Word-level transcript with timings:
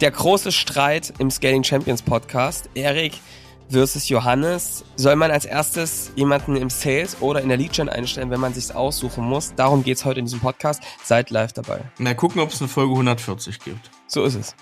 Der 0.00 0.10
große 0.10 0.52
Streit 0.52 1.14
im 1.18 1.30
Scaling 1.30 1.64
Champions 1.64 2.02
Podcast. 2.02 2.68
Erik 2.74 3.14
versus 3.70 4.10
Johannes. 4.10 4.84
Soll 4.96 5.16
man 5.16 5.30
als 5.30 5.46
erstes 5.46 6.12
jemanden 6.16 6.54
im 6.56 6.68
Sales 6.68 7.16
oder 7.20 7.40
in 7.40 7.48
der 7.48 7.56
Lead-Gen 7.56 7.88
einstellen, 7.88 8.30
wenn 8.30 8.38
man 8.38 8.52
sich's 8.52 8.70
aussuchen 8.70 9.24
muss? 9.24 9.54
Darum 9.56 9.82
geht's 9.84 10.04
heute 10.04 10.20
in 10.20 10.26
diesem 10.26 10.40
Podcast. 10.40 10.82
Seid 11.02 11.30
live 11.30 11.54
dabei. 11.54 11.80
Na, 11.98 12.12
gucken, 12.12 12.42
ob 12.42 12.50
es 12.50 12.60
eine 12.60 12.68
Folge 12.68 12.92
140 12.92 13.58
gibt. 13.60 13.90
So 14.06 14.24
ist 14.24 14.34
es. 14.34 14.54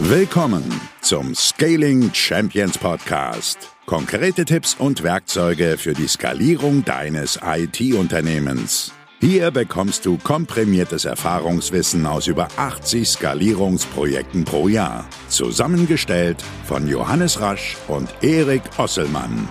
Willkommen 0.00 0.64
zum 1.02 1.36
Scaling 1.36 2.12
Champions 2.12 2.76
Podcast. 2.76 3.70
Konkrete 3.92 4.46
Tipps 4.46 4.74
und 4.74 5.02
Werkzeuge 5.02 5.76
für 5.76 5.92
die 5.92 6.08
Skalierung 6.08 6.82
deines 6.82 7.38
IT-Unternehmens. 7.44 8.94
Hier 9.20 9.50
bekommst 9.50 10.06
du 10.06 10.16
komprimiertes 10.16 11.04
Erfahrungswissen 11.04 12.06
aus 12.06 12.26
über 12.26 12.48
80 12.56 13.06
Skalierungsprojekten 13.06 14.46
pro 14.46 14.68
Jahr. 14.68 15.06
Zusammengestellt 15.28 16.42
von 16.64 16.88
Johannes 16.88 17.38
Rasch 17.42 17.76
und 17.86 18.08
Erik 18.22 18.62
Osselmann. 18.78 19.46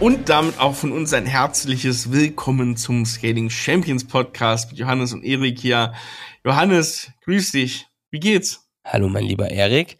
Und 0.00 0.30
damit 0.30 0.58
auch 0.58 0.74
von 0.74 0.92
uns 0.92 1.12
ein 1.12 1.26
herzliches 1.26 2.12
Willkommen 2.12 2.78
zum 2.78 3.04
Scaling 3.04 3.50
Champions 3.50 4.06
Podcast 4.06 4.70
mit 4.70 4.78
Johannes 4.78 5.12
und 5.12 5.22
Erik 5.22 5.58
hier. 5.58 5.92
Johannes, 6.46 7.10
grüß 7.26 7.52
dich. 7.52 7.88
Wie 8.10 8.20
geht's? 8.20 8.66
Hallo, 8.86 9.10
mein 9.10 9.24
lieber 9.24 9.50
Erik. 9.50 9.98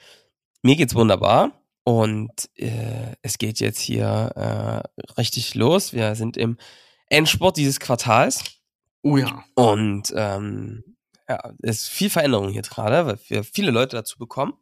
Mir 0.62 0.77
geht's 0.77 0.95
wunderbar. 0.95 1.52
Und 1.84 2.48
äh, 2.57 3.16
es 3.23 3.39
geht 3.39 3.59
jetzt 3.59 3.80
hier 3.80 4.33
äh, 4.37 5.12
richtig 5.19 5.55
los. 5.57 5.93
Wir 5.93 6.15
sind 6.15 6.37
im 6.37 6.57
Endsport 7.09 7.57
dieses 7.57 7.80
Quartals. 7.80 8.45
Oh 9.03 9.17
ja. 9.17 9.45
Und 9.56 10.12
ähm, 10.14 10.84
ja, 11.28 11.53
es 11.62 11.83
ist 11.83 11.89
viel 11.89 12.09
Veränderung 12.09 12.50
hier 12.50 12.62
gerade, 12.62 13.06
weil 13.06 13.19
wir 13.27 13.42
viele 13.42 13.72
Leute 13.72 13.97
dazu 13.97 14.17
bekommen. 14.19 14.55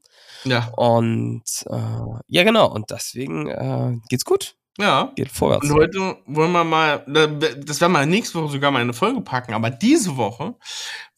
Ja. 0.44 0.72
Und 0.76 1.44
äh, 1.66 2.20
ja, 2.28 2.44
genau. 2.44 2.72
Und 2.72 2.90
deswegen 2.90 3.48
äh, 3.48 3.98
geht's 4.08 4.24
gut. 4.24 4.56
Ja. 4.80 5.12
Geht 5.14 5.30
vorwärts. 5.30 5.68
Und 5.68 5.76
heute 5.76 6.16
wollen 6.26 6.52
wir 6.52 6.64
mal, 6.64 7.04
das 7.06 7.80
werden 7.80 7.92
wir 7.92 8.06
nächste 8.06 8.40
Woche 8.40 8.52
sogar 8.52 8.70
mal 8.70 8.80
eine 8.80 8.94
Folge 8.94 9.20
packen, 9.20 9.52
aber 9.52 9.70
diese 9.70 10.16
Woche 10.16 10.54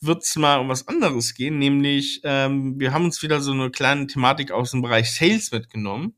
wird 0.01 0.25
es 0.25 0.35
mal 0.37 0.59
um 0.59 0.69
was 0.69 0.89
anderes 0.89 1.35
gehen, 1.35 1.59
nämlich 1.59 2.21
ähm, 2.25 2.79
wir 2.79 2.93
haben 2.93 3.05
uns 3.05 3.23
wieder 3.23 3.41
so 3.41 3.53
eine 3.53 3.71
kleine 3.71 4.07
Thematik 4.09 4.51
aus 4.51 4.73
dem 4.73 4.83
Bereich 4.83 5.13
Sales 5.13 5.53
mitgenommen. 5.53 6.17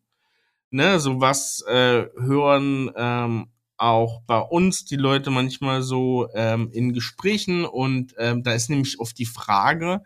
Ne, 0.70 0.98
so 0.98 1.20
was 1.20 1.62
äh, 1.68 2.06
hören 2.18 2.90
ähm, 2.96 3.52
auch 3.76 4.22
bei 4.22 4.38
uns 4.38 4.84
die 4.84 4.96
Leute 4.96 5.30
manchmal 5.30 5.82
so 5.82 6.28
ähm, 6.34 6.70
in 6.72 6.92
Gesprächen 6.92 7.64
und 7.64 8.14
ähm, 8.18 8.42
da 8.42 8.54
ist 8.54 8.70
nämlich 8.70 8.98
oft 8.98 9.16
die 9.18 9.26
Frage, 9.26 10.02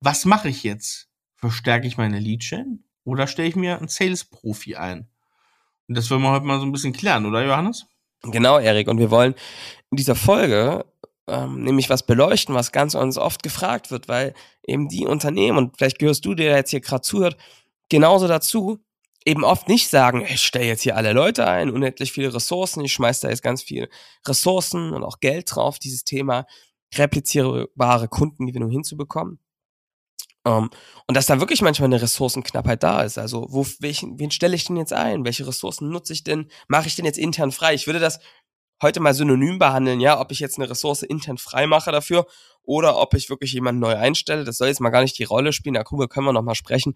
was 0.00 0.24
mache 0.24 0.48
ich 0.48 0.64
jetzt? 0.64 1.08
Verstärke 1.36 1.86
ich 1.86 1.98
meine 1.98 2.18
Lead-Chain 2.18 2.82
oder 3.04 3.28
stelle 3.28 3.48
ich 3.48 3.56
mir 3.56 3.78
einen 3.78 3.86
Sales-Profi 3.86 4.74
ein? 4.74 5.11
Das 5.88 6.10
wollen 6.10 6.22
wir 6.22 6.30
heute 6.30 6.46
mal 6.46 6.60
so 6.60 6.66
ein 6.66 6.72
bisschen 6.72 6.92
klären, 6.92 7.26
oder 7.26 7.44
Johannes? 7.44 7.86
Genau, 8.22 8.58
Erik. 8.58 8.88
Und 8.88 8.98
wir 8.98 9.10
wollen 9.10 9.34
in 9.90 9.96
dieser 9.96 10.14
Folge 10.14 10.84
ähm, 11.28 11.62
nämlich 11.62 11.88
was 11.90 12.04
beleuchten, 12.04 12.54
was 12.54 12.72
ganz 12.72 12.94
uns 12.94 13.18
oft 13.18 13.42
gefragt 13.42 13.90
wird, 13.90 14.08
weil 14.08 14.34
eben 14.66 14.88
die 14.88 15.06
Unternehmen, 15.06 15.58
und 15.58 15.76
vielleicht 15.76 15.98
gehörst 15.98 16.24
du, 16.24 16.34
der 16.34 16.56
jetzt 16.56 16.70
hier 16.70 16.80
gerade 16.80 17.02
zuhört, 17.02 17.36
genauso 17.88 18.26
dazu, 18.28 18.80
eben 19.24 19.44
oft 19.44 19.68
nicht 19.68 19.88
sagen, 19.88 20.26
ich 20.28 20.42
stelle 20.42 20.66
jetzt 20.66 20.82
hier 20.82 20.96
alle 20.96 21.12
Leute 21.12 21.46
ein, 21.46 21.70
unendlich 21.70 22.12
viele 22.12 22.34
Ressourcen, 22.34 22.84
ich 22.84 22.92
schmeiß 22.92 23.20
da 23.20 23.28
jetzt 23.28 23.42
ganz 23.42 23.62
viel 23.62 23.88
Ressourcen 24.26 24.92
und 24.92 25.04
auch 25.04 25.20
Geld 25.20 25.54
drauf, 25.54 25.78
dieses 25.78 26.04
Thema 26.04 26.46
replizierbare 26.94 28.08
Kundengewinnung 28.08 28.70
hinzubekommen. 28.70 29.38
Um, 30.44 30.52
ähm, 30.52 30.70
und 31.06 31.16
dass 31.16 31.26
da 31.26 31.38
wirklich 31.38 31.62
manchmal 31.62 31.86
eine 31.86 32.02
Ressourcenknappheit 32.02 32.82
da 32.82 33.02
ist. 33.02 33.16
Also, 33.16 33.46
wo, 33.50 33.64
welchen, 33.78 34.18
wen 34.18 34.30
stelle 34.30 34.56
ich 34.56 34.64
denn 34.64 34.76
jetzt 34.76 34.92
ein? 34.92 35.24
Welche 35.24 35.46
Ressourcen 35.46 35.88
nutze 35.88 36.12
ich 36.12 36.24
denn? 36.24 36.48
Mache 36.66 36.88
ich 36.88 36.96
denn 36.96 37.04
jetzt 37.04 37.18
intern 37.18 37.52
frei? 37.52 37.74
Ich 37.74 37.86
würde 37.86 38.00
das 38.00 38.18
heute 38.82 39.00
mal 39.00 39.14
synonym 39.14 39.58
behandeln, 39.58 40.00
ja, 40.00 40.20
ob 40.20 40.32
ich 40.32 40.40
jetzt 40.40 40.58
eine 40.58 40.68
Ressource 40.68 41.02
intern 41.04 41.38
frei 41.38 41.66
mache 41.66 41.92
dafür 41.92 42.26
oder 42.64 42.96
ob 42.98 43.14
ich 43.14 43.30
wirklich 43.30 43.52
jemanden 43.52 43.80
neu 43.80 43.96
einstelle. 43.96 44.44
Das 44.44 44.56
soll 44.56 44.68
jetzt 44.68 44.80
mal 44.80 44.90
gar 44.90 45.02
nicht 45.02 45.18
die 45.18 45.24
Rolle 45.24 45.52
spielen. 45.52 45.74
Darüber 45.74 46.08
können 46.08 46.26
wir 46.26 46.32
noch 46.32 46.42
mal 46.42 46.54
sprechen. 46.54 46.94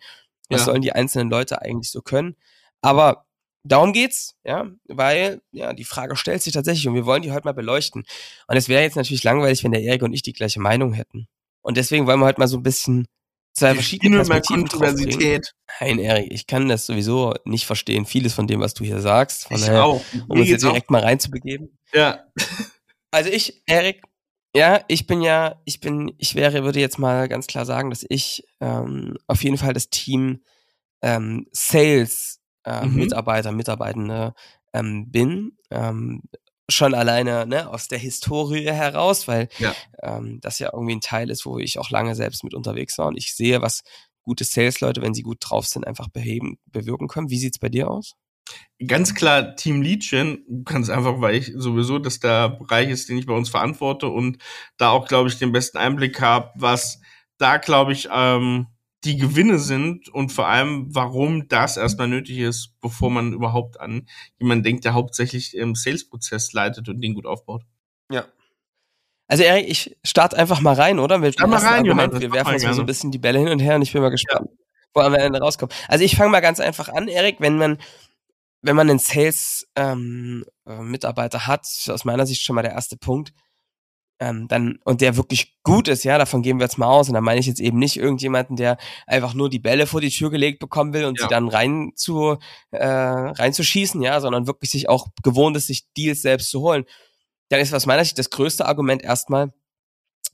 Was 0.49 0.61
ja. 0.61 0.67
sollen 0.67 0.83
die 0.83 0.93
einzelnen 0.93 1.31
Leute 1.31 1.63
eigentlich 1.63 1.91
so 1.91 2.03
können? 2.03 2.37
Aber 2.81 3.27
darum 3.65 3.93
geht's, 3.93 4.37
ja, 4.45 4.67
weil 4.89 5.41
ja 5.53 5.73
die 5.73 5.85
Frage 5.85 6.17
stellt 6.17 6.43
sich 6.43 6.53
tatsächlich 6.53 6.87
und 6.89 6.95
wir 6.95 7.07
wollen 7.07 7.23
die 7.23 7.33
heute 7.33 7.47
mal 7.47 7.55
beleuchten. 7.55 8.05
Und 8.47 8.57
es 8.57 8.69
wäre 8.69 8.83
jetzt 8.83 8.97
natürlich 8.97 9.25
langweilig, 9.25 9.65
wenn 9.65 9.73
der 9.73 9.83
Erik 9.83 10.03
und 10.03 10.13
ich 10.13 10.23
die 10.23 10.33
gleiche 10.33 10.61
Meinung 10.61 10.93
hätten. 10.93 11.27
Und 11.63 11.77
deswegen 11.77 12.07
wollen 12.07 12.21
wir 12.21 12.27
heute 12.27 12.41
mal 12.41 12.49
so 12.49 12.59
ein 12.59 12.63
bisschen 12.63 13.09
zwei 13.57 13.75
verschiedene 13.75 14.17
Perspektiven 14.17 14.69
Kontroversität. 14.69 15.55
Nein, 15.81 15.99
Erik, 15.99 16.33
ich 16.33 16.47
kann 16.47 16.69
das 16.69 16.87
sowieso 16.87 17.35
nicht 17.45 17.67
verstehen. 17.67 18.07
Vieles 18.07 18.35
von 18.35 18.47
dem, 18.47 18.61
was 18.61 18.75
du 18.75 18.85
hier 18.85 19.01
sagst. 19.01 19.49
Von 19.49 19.57
ich 19.57 19.65
daher, 19.65 19.85
auch. 19.85 20.03
Um 20.29 20.39
uns 20.39 20.49
jetzt 20.49 20.63
direkt 20.63 20.87
auch. 20.87 20.91
mal 20.91 21.03
reinzubegeben. 21.03 21.79
Ja. 21.93 22.25
Also 23.11 23.31
ich, 23.31 23.63
Erik, 23.67 24.03
ja, 24.55 24.85
ich 24.89 25.07
bin 25.07 25.23
ja, 25.23 25.61
ich 25.65 25.81
bin, 25.81 26.13
ich 26.19 26.35
wäre, 26.35 26.65
würde 26.65 26.81
jetzt 26.81 26.99
mal 26.99 27.29
ganz 27.29 27.47
klar 27.47 27.65
sagen, 27.65 27.91
dass 27.91 28.05
ich 28.09 28.45
ähm, 28.61 29.17
auf 29.27 29.43
jeden 29.43 29.59
Fall 29.59 29.73
das 29.73 29.91
Team 29.91 30.43
ähm, 31.03 31.47
Sales 31.53 32.41
äh, 32.65 32.85
mhm. 32.85 32.97
Mitarbeiter, 32.97 33.53
Mitarbeitende 33.53 34.35
ähm, 34.73 35.11
bin. 35.11 35.57
Ähm, 35.71 36.23
schon 36.69 36.95
alleine 36.95 37.47
ne, 37.47 37.69
aus 37.69 37.89
der 37.89 37.99
Historie 37.99 38.67
heraus, 38.67 39.29
weil 39.29 39.49
ja. 39.59 39.75
ähm, 40.03 40.41
das 40.41 40.59
ja 40.59 40.71
irgendwie 40.73 40.97
ein 40.97 41.01
Teil 41.01 41.31
ist, 41.31 41.47
wo 41.47 41.59
ich 41.59 41.79
auch 41.79 41.91
lange 41.91 42.15
selbst 42.15 42.45
mit 42.45 42.55
unterwegs 42.55 42.99
war 42.99 43.07
und 43.07 43.17
ich 43.17 43.35
sehe, 43.35 43.63
was 43.63 43.83
gute 44.23 44.45
Sales-Leute, 44.45 45.03
wenn 45.03 45.15
sie 45.15 45.23
gut 45.23 45.39
drauf 45.41 45.67
sind, 45.67 45.87
einfach 45.87 46.09
beheben, 46.09 46.59
bewirken 46.67 47.07
können. 47.07 47.31
Wie 47.31 47.39
sieht's 47.39 47.61
bei 47.61 47.69
dir 47.69 47.89
aus? 47.89 48.17
Ganz 48.85 49.15
klar 49.15 49.57
Team 49.57 49.83
Leadgen, 49.83 50.65
ganz 50.65 50.89
einfach, 50.89 51.21
weil 51.21 51.35
ich 51.37 51.53
sowieso 51.57 51.99
dass 51.99 52.21
der 52.21 52.51
Bereich 52.51 52.91
ist, 52.91 53.09
den 53.09 53.19
ich 53.19 53.27
bei 53.27 53.35
uns 53.35 53.49
verantworte 53.49 54.09
und 54.09 54.39
da 54.77 54.91
auch, 54.91 55.09
glaube 55.09 55.29
ich, 55.29 55.39
den 55.39 55.53
besten 55.53 55.79
Einblick 55.79 56.21
habe, 56.21 56.51
was 56.57 57.01
da, 57.39 57.57
glaube 57.59 57.93
ich, 57.93 58.09
ähm, 58.13 58.67
die 59.07 59.17
Gewinne 59.17 59.59
sind 59.59 60.09
und 60.09 60.33
vor 60.33 60.49
allem, 60.49 60.95
warum 60.95 61.49
das 61.49 61.77
erstmal 61.77 62.09
nötig 62.09 62.39
ist, 62.39 62.75
bevor 62.81 63.11
man 63.11 63.33
überhaupt 63.33 63.81
an 63.81 64.09
jemanden 64.39 64.65
denkt, 64.65 64.85
der 64.85 64.95
hauptsächlich 64.95 65.57
im 65.57 65.75
Sales-Prozess 65.75 66.53
leitet 66.53 66.89
und 66.89 67.01
den 67.01 67.15
gut 67.15 67.27
aufbaut. 67.27 67.63
Ja. 68.11 68.27
Also 69.29 69.43
Erik, 69.43 69.69
ich 69.69 69.97
starte 70.05 70.37
einfach 70.37 70.61
mal 70.61 70.75
rein, 70.75 70.99
oder? 70.99 71.19
Mit 71.19 71.39
mal 71.41 71.57
rein, 71.57 71.85
Johannes, 71.85 72.21
Wir 72.21 72.33
werfen 72.33 72.55
uns 72.55 72.65
mal 72.65 72.75
so 72.75 72.83
ein 72.83 72.87
bisschen 72.87 73.11
die 73.11 73.19
Bälle 73.19 73.39
hin 73.39 73.49
und 73.49 73.61
her 73.61 73.77
und 73.77 73.83
ich 73.83 73.93
bin 73.93 74.03
mal 74.03 74.11
gespannt, 74.11 74.49
ja. 74.51 74.57
wo 74.95 75.01
am 75.01 75.15
Ende 75.15 75.41
rauskommt. 75.41 75.75
Also 75.89 76.05
ich 76.05 76.17
fange 76.17 76.31
mal 76.31 76.41
ganz 76.41 76.61
einfach 76.61 76.89
an, 76.89 77.09
Erik, 77.09 77.37
wenn 77.41 77.57
man 77.57 77.79
wenn 78.63 78.77
man 78.77 78.91
einen 78.91 78.99
Sales-Mitarbeiter 78.99 81.39
ähm, 81.39 81.47
hat, 81.47 81.67
aus 81.89 82.05
meiner 82.05 82.27
Sicht 82.27 82.43
schon 82.43 82.57
mal 82.57 82.63
der 82.63 82.73
erste 82.73 82.97
Punkt, 82.97 83.33
ähm, 84.19 84.49
dann 84.49 84.79
und 84.85 85.01
der 85.01 85.17
wirklich 85.17 85.57
gut 85.63 85.89
ist, 85.89 86.05
ja, 86.05 86.19
davon 86.19 86.43
gehen 86.43 86.59
wir 86.59 86.65
jetzt 86.65 86.79
mal 86.79 86.87
aus. 86.87 87.09
Und 87.09 87.15
da 87.15 87.21
meine 87.21 87.41
ich 87.41 87.47
jetzt 87.47 87.61
eben 87.61 87.79
nicht 87.79 87.97
irgendjemanden, 87.97 88.57
der 88.57 88.79
einfach 89.07 89.35
nur 89.35 89.51
die 89.51 89.59
Bälle 89.59 89.87
vor 89.87 90.01
die 90.01 90.11
Tür 90.11 90.31
gelegt 90.31 90.59
bekommen 90.59 90.93
will 90.95 91.05
und 91.05 91.19
ja. 91.19 91.25
sie 91.25 91.31
dann 91.31 91.49
rein 91.49 91.93
zu 91.97 92.39
äh, 92.71 92.87
reinzuschießen, 92.87 94.01
ja, 94.03 94.21
sondern 94.21 94.47
wirklich 94.47 94.71
sich 94.71 94.89
auch 94.89 95.09
gewohnt 95.23 95.57
ist, 95.57 95.67
sich 95.67 95.87
Deals 95.97 96.23
selbst 96.23 96.51
zu 96.51 96.61
holen. 96.61 96.85
Dann 97.49 97.61
ist 97.61 97.75
aus 97.75 97.87
meiner 97.87 98.05
Sicht 98.05 98.19
das 98.19 98.31
größte 98.31 98.67
Argument 98.67 99.03
erstmal, 99.03 99.53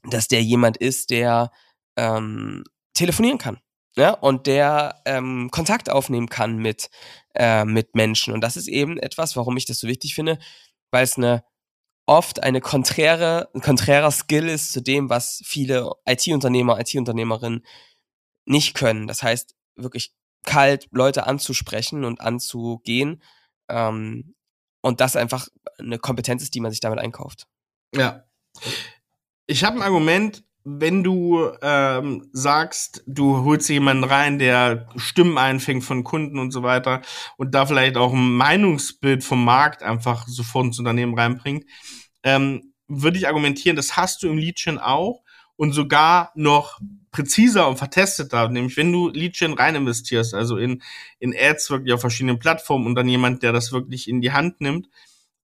dass 0.04 0.28
der 0.28 0.42
jemand 0.42 0.76
ist, 0.76 1.10
der 1.10 1.50
ähm, 1.96 2.64
telefonieren 2.94 3.38
kann. 3.38 3.58
Ja, 3.94 4.12
und 4.12 4.46
der 4.46 5.02
ähm, 5.04 5.50
Kontakt 5.50 5.90
aufnehmen 5.90 6.30
kann 6.30 6.56
mit, 6.56 6.88
äh, 7.34 7.66
mit 7.66 7.94
Menschen. 7.94 8.32
Und 8.32 8.40
das 8.40 8.56
ist 8.56 8.68
eben 8.68 8.98
etwas, 8.98 9.36
warum 9.36 9.56
ich 9.58 9.66
das 9.66 9.78
so 9.78 9.86
wichtig 9.86 10.14
finde, 10.14 10.38
weil 10.90 11.04
es 11.04 11.18
eine 11.18 11.44
oft 12.06 12.42
eine 12.42 12.60
konträre, 12.60 13.48
ein 13.54 13.60
konträrer 13.60 14.10
Skill 14.10 14.48
ist 14.48 14.72
zu 14.72 14.82
dem, 14.82 15.08
was 15.08 15.40
viele 15.44 15.90
IT-Unternehmer, 16.06 16.80
IT-Unternehmerinnen 16.80 17.64
nicht 18.44 18.74
können. 18.74 19.06
Das 19.06 19.22
heißt, 19.22 19.54
wirklich 19.76 20.12
kalt 20.44 20.88
Leute 20.90 21.26
anzusprechen 21.26 22.04
und 22.04 22.20
anzugehen. 22.20 23.22
Ähm, 23.68 24.34
und 24.80 25.00
das 25.00 25.14
einfach 25.14 25.48
eine 25.78 25.98
Kompetenz 25.98 26.42
ist, 26.42 26.54
die 26.54 26.60
man 26.60 26.72
sich 26.72 26.80
damit 26.80 26.98
einkauft. 26.98 27.46
Ja. 27.94 28.24
Ich 29.46 29.64
habe 29.64 29.76
ein 29.76 29.82
Argument, 29.82 30.44
wenn 30.64 31.02
du 31.02 31.50
ähm, 31.60 32.28
sagst, 32.32 33.02
du 33.06 33.44
holst 33.44 33.68
jemanden 33.68 34.04
rein, 34.04 34.38
der 34.38 34.88
Stimmen 34.96 35.38
einfängt 35.38 35.84
von 35.84 36.04
Kunden 36.04 36.38
und 36.38 36.52
so 36.52 36.62
weiter 36.62 37.02
und 37.36 37.54
da 37.54 37.66
vielleicht 37.66 37.96
auch 37.96 38.12
ein 38.12 38.36
Meinungsbild 38.36 39.24
vom 39.24 39.44
Markt 39.44 39.82
einfach 39.82 40.26
sofort 40.28 40.66
ins 40.66 40.78
Unternehmen 40.78 41.18
reinbringt, 41.18 41.64
ähm, 42.22 42.72
würde 42.86 43.18
ich 43.18 43.26
argumentieren, 43.26 43.76
das 43.76 43.96
hast 43.96 44.22
du 44.22 44.28
im 44.28 44.38
Leadchen 44.38 44.78
auch. 44.78 45.22
und 45.56 45.72
sogar 45.72 46.32
noch 46.34 46.80
präziser 47.12 47.68
und 47.68 47.76
vertesteter, 47.76 48.48
nämlich 48.48 48.76
wenn 48.76 48.90
du 48.90 49.10
Lead-Gen 49.10 49.52
rein 49.52 49.74
investierst, 49.76 50.34
also 50.34 50.56
in, 50.56 50.82
in 51.20 51.34
Ads 51.38 51.70
wirklich 51.70 51.92
auf 51.92 52.00
verschiedenen 52.00 52.38
Plattformen 52.38 52.86
und 52.86 52.94
dann 52.94 53.06
jemand, 53.06 53.42
der 53.42 53.52
das 53.52 53.70
wirklich 53.70 54.08
in 54.08 54.22
die 54.22 54.32
Hand 54.32 54.60
nimmt, 54.60 54.88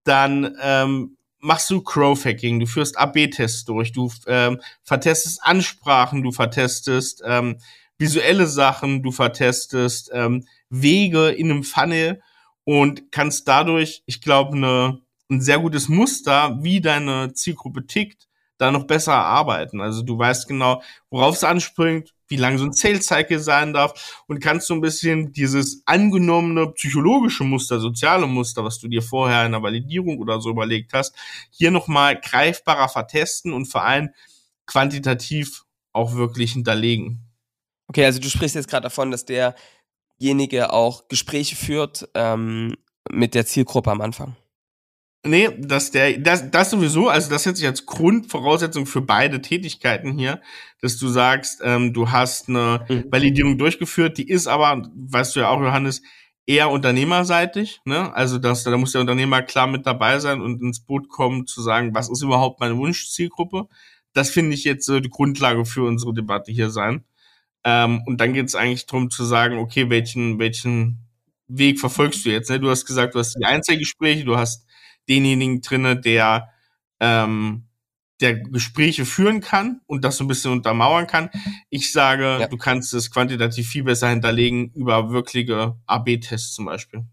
dann 0.04 0.56
ähm, 0.62 1.17
machst 1.40 1.70
du 1.70 1.80
Crowd-Hacking, 1.82 2.60
du 2.60 2.66
führst 2.66 2.98
AB-Tests 2.98 3.64
durch, 3.64 3.92
du 3.92 4.10
ähm, 4.26 4.60
vertestest 4.82 5.42
Ansprachen, 5.42 6.22
du 6.22 6.32
vertestest 6.32 7.22
ähm, 7.24 7.58
visuelle 7.98 8.46
Sachen, 8.46 9.02
du 9.02 9.10
vertestest 9.10 10.10
ähm, 10.12 10.46
Wege 10.70 11.28
in 11.28 11.50
einem 11.50 11.64
Funnel 11.64 12.22
und 12.64 13.10
kannst 13.12 13.48
dadurch, 13.48 14.02
ich 14.06 14.20
glaube, 14.20 14.58
ne, 14.58 15.00
ein 15.30 15.40
sehr 15.40 15.58
gutes 15.58 15.88
Muster, 15.88 16.58
wie 16.62 16.80
deine 16.80 17.32
Zielgruppe 17.32 17.86
tickt, 17.86 18.28
da 18.56 18.70
noch 18.70 18.84
besser 18.84 19.14
arbeiten. 19.14 19.80
Also 19.80 20.02
du 20.02 20.18
weißt 20.18 20.48
genau, 20.48 20.82
worauf 21.10 21.34
es 21.34 21.44
anspringt, 21.44 22.14
wie 22.28 22.36
lang 22.36 22.58
so 22.58 22.64
ein 22.64 22.72
Sales 22.72 23.06
Cycle 23.06 23.40
sein 23.40 23.72
darf 23.72 24.22
und 24.26 24.40
kannst 24.40 24.66
so 24.66 24.74
ein 24.74 24.80
bisschen 24.80 25.32
dieses 25.32 25.82
angenommene 25.86 26.72
psychologische 26.72 27.44
Muster, 27.44 27.80
soziale 27.80 28.26
Muster, 28.26 28.64
was 28.64 28.78
du 28.78 28.88
dir 28.88 29.02
vorher 29.02 29.46
in 29.46 29.52
der 29.52 29.62
Validierung 29.62 30.18
oder 30.18 30.40
so 30.40 30.50
überlegt 30.50 30.92
hast, 30.92 31.14
hier 31.50 31.70
nochmal 31.70 32.20
greifbarer 32.20 32.88
vertesten 32.88 33.52
und 33.52 33.66
vor 33.66 33.84
allem 33.84 34.10
quantitativ 34.66 35.64
auch 35.92 36.14
wirklich 36.14 36.52
hinterlegen. 36.52 37.20
Okay, 37.88 38.04
also 38.04 38.20
du 38.20 38.28
sprichst 38.28 38.54
jetzt 38.54 38.68
gerade 38.68 38.84
davon, 38.84 39.10
dass 39.10 39.24
derjenige 39.24 40.72
auch 40.72 41.08
Gespräche 41.08 41.56
führt 41.56 42.08
ähm, 42.14 42.76
mit 43.10 43.34
der 43.34 43.46
Zielgruppe 43.46 43.90
am 43.90 44.02
Anfang. 44.02 44.36
Nee, 45.28 45.50
dass 45.58 45.90
der, 45.90 46.18
das, 46.18 46.50
das 46.50 46.70
sowieso, 46.70 47.08
also 47.08 47.28
das 47.28 47.42
setzt 47.42 47.58
sich 47.58 47.66
als 47.66 47.84
Grundvoraussetzung 47.84 48.86
für 48.86 49.02
beide 49.02 49.42
Tätigkeiten 49.42 50.16
hier, 50.16 50.40
dass 50.80 50.96
du 50.96 51.08
sagst, 51.08 51.60
ähm, 51.62 51.92
du 51.92 52.10
hast 52.10 52.48
eine 52.48 52.86
mhm. 52.88 53.04
Validierung 53.10 53.58
durchgeführt, 53.58 54.16
die 54.16 54.26
ist 54.26 54.46
aber, 54.46 54.90
weißt 54.94 55.36
du 55.36 55.40
ja 55.40 55.50
auch, 55.50 55.60
Johannes, 55.60 56.00
eher 56.46 56.70
unternehmerseitig, 56.70 57.80
ne? 57.84 58.14
Also 58.14 58.38
das, 58.38 58.64
da 58.64 58.74
muss 58.78 58.92
der 58.92 59.02
Unternehmer 59.02 59.42
klar 59.42 59.66
mit 59.66 59.84
dabei 59.84 60.18
sein 60.18 60.40
und 60.40 60.62
ins 60.62 60.80
Boot 60.80 61.10
kommen, 61.10 61.46
zu 61.46 61.60
sagen, 61.60 61.94
was 61.94 62.08
ist 62.08 62.22
überhaupt 62.22 62.58
meine 62.60 62.78
Wunschzielgruppe. 62.78 63.68
Das 64.14 64.30
finde 64.30 64.54
ich 64.54 64.64
jetzt 64.64 64.86
so 64.86 64.98
die 64.98 65.10
Grundlage 65.10 65.66
für 65.66 65.82
unsere 65.82 66.14
Debatte 66.14 66.50
hier 66.50 66.70
sein. 66.70 67.04
Ähm, 67.64 68.00
und 68.06 68.18
dann 68.22 68.32
geht 68.32 68.46
es 68.46 68.54
eigentlich 68.54 68.86
darum 68.86 69.10
zu 69.10 69.24
sagen, 69.24 69.58
okay, 69.58 69.90
welchen, 69.90 70.38
welchen 70.38 71.06
Weg 71.48 71.80
verfolgst 71.80 72.24
du 72.24 72.30
jetzt? 72.30 72.48
Ne? 72.48 72.60
Du 72.60 72.70
hast 72.70 72.86
gesagt, 72.86 73.14
du 73.14 73.18
hast 73.18 73.34
die 73.34 73.44
Einzelgespräche, 73.44 74.24
du 74.24 74.38
hast 74.38 74.64
denjenigen 75.08 75.60
drinne, 75.60 75.98
der 75.98 76.50
ähm, 77.00 77.68
der 78.20 78.34
Gespräche 78.34 79.04
führen 79.04 79.40
kann 79.40 79.80
und 79.86 80.04
das 80.04 80.16
so 80.16 80.24
ein 80.24 80.28
bisschen 80.28 80.52
untermauern 80.52 81.06
kann. 81.06 81.30
Ich 81.70 81.92
sage, 81.92 82.38
ja. 82.40 82.48
du 82.48 82.56
kannst 82.56 82.92
es 82.94 83.10
quantitativ 83.10 83.68
viel 83.68 83.84
besser 83.84 84.08
hinterlegen 84.08 84.72
über 84.74 85.10
wirkliche 85.10 85.76
AB-Tests 85.86 86.54
zum 86.54 86.66
Beispiel. 86.66 87.04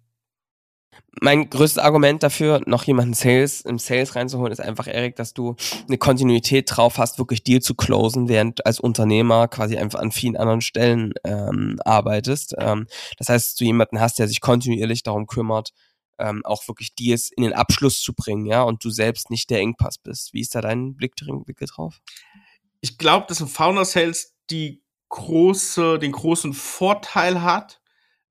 Mein 1.22 1.50
größtes 1.50 1.82
Argument 1.82 2.24
dafür, 2.24 2.62
noch 2.66 2.84
jemanden 2.84 3.14
Sales 3.14 3.62
im 3.62 3.80
Sales 3.80 4.16
reinzuholen, 4.16 4.52
ist 4.52 4.60
einfach, 4.60 4.88
Erik, 4.88 5.16
dass 5.16 5.34
du 5.34 5.56
eine 5.88 5.98
Kontinuität 5.98 6.70
drauf 6.70 6.98
hast, 6.98 7.20
wirklich 7.20 7.44
Deal 7.44 7.62
zu 7.62 7.74
closen, 7.74 8.28
während 8.28 8.66
als 8.66 8.82
Unternehmer 8.82 9.48
quasi 9.48 9.78
einfach 9.78 10.00
an 10.00 10.12
vielen 10.12 10.36
anderen 10.36 10.60
Stellen 10.60 11.14
ähm, 11.24 11.78
arbeitest. 11.86 12.56
Ähm, 12.58 12.88
das 13.18 13.30
heißt, 13.30 13.48
dass 13.48 13.56
du 13.56 13.64
jemanden 13.64 14.02
hast, 14.02 14.20
der 14.20 14.28
sich 14.28 14.42
kontinuierlich 14.42 15.04
darum 15.04 15.26
kümmert, 15.26 15.72
ähm, 16.18 16.46
auch 16.46 16.68
wirklich 16.68 16.96
Deals 16.96 17.32
in 17.36 17.44
den 17.44 17.54
Abschluss 17.54 18.02
zu 18.02 18.14
bringen, 18.14 18.46
ja, 18.46 18.64
und 18.64 18.84
du 18.84 18.90
selbst 18.90 19.30
nicht 19.30 19.50
der 19.50 19.60
Engpass 19.60 19.98
bist. 19.98 20.34
Wie 20.34 20.42
ist 20.42 20.56
da 20.56 20.62
dein 20.62 20.96
Blick, 20.96 21.16
drauf? 21.16 22.02
Ich 22.82 22.98
glaube, 22.98 23.26
dass 23.28 23.42
ein 23.42 23.48
Founder 23.48 23.86
Sales 23.86 24.36
die 24.50 24.84
große, 25.10 26.00
den 26.00 26.12
großen 26.12 26.54
Vorteil 26.54 27.42
hat, 27.42 27.82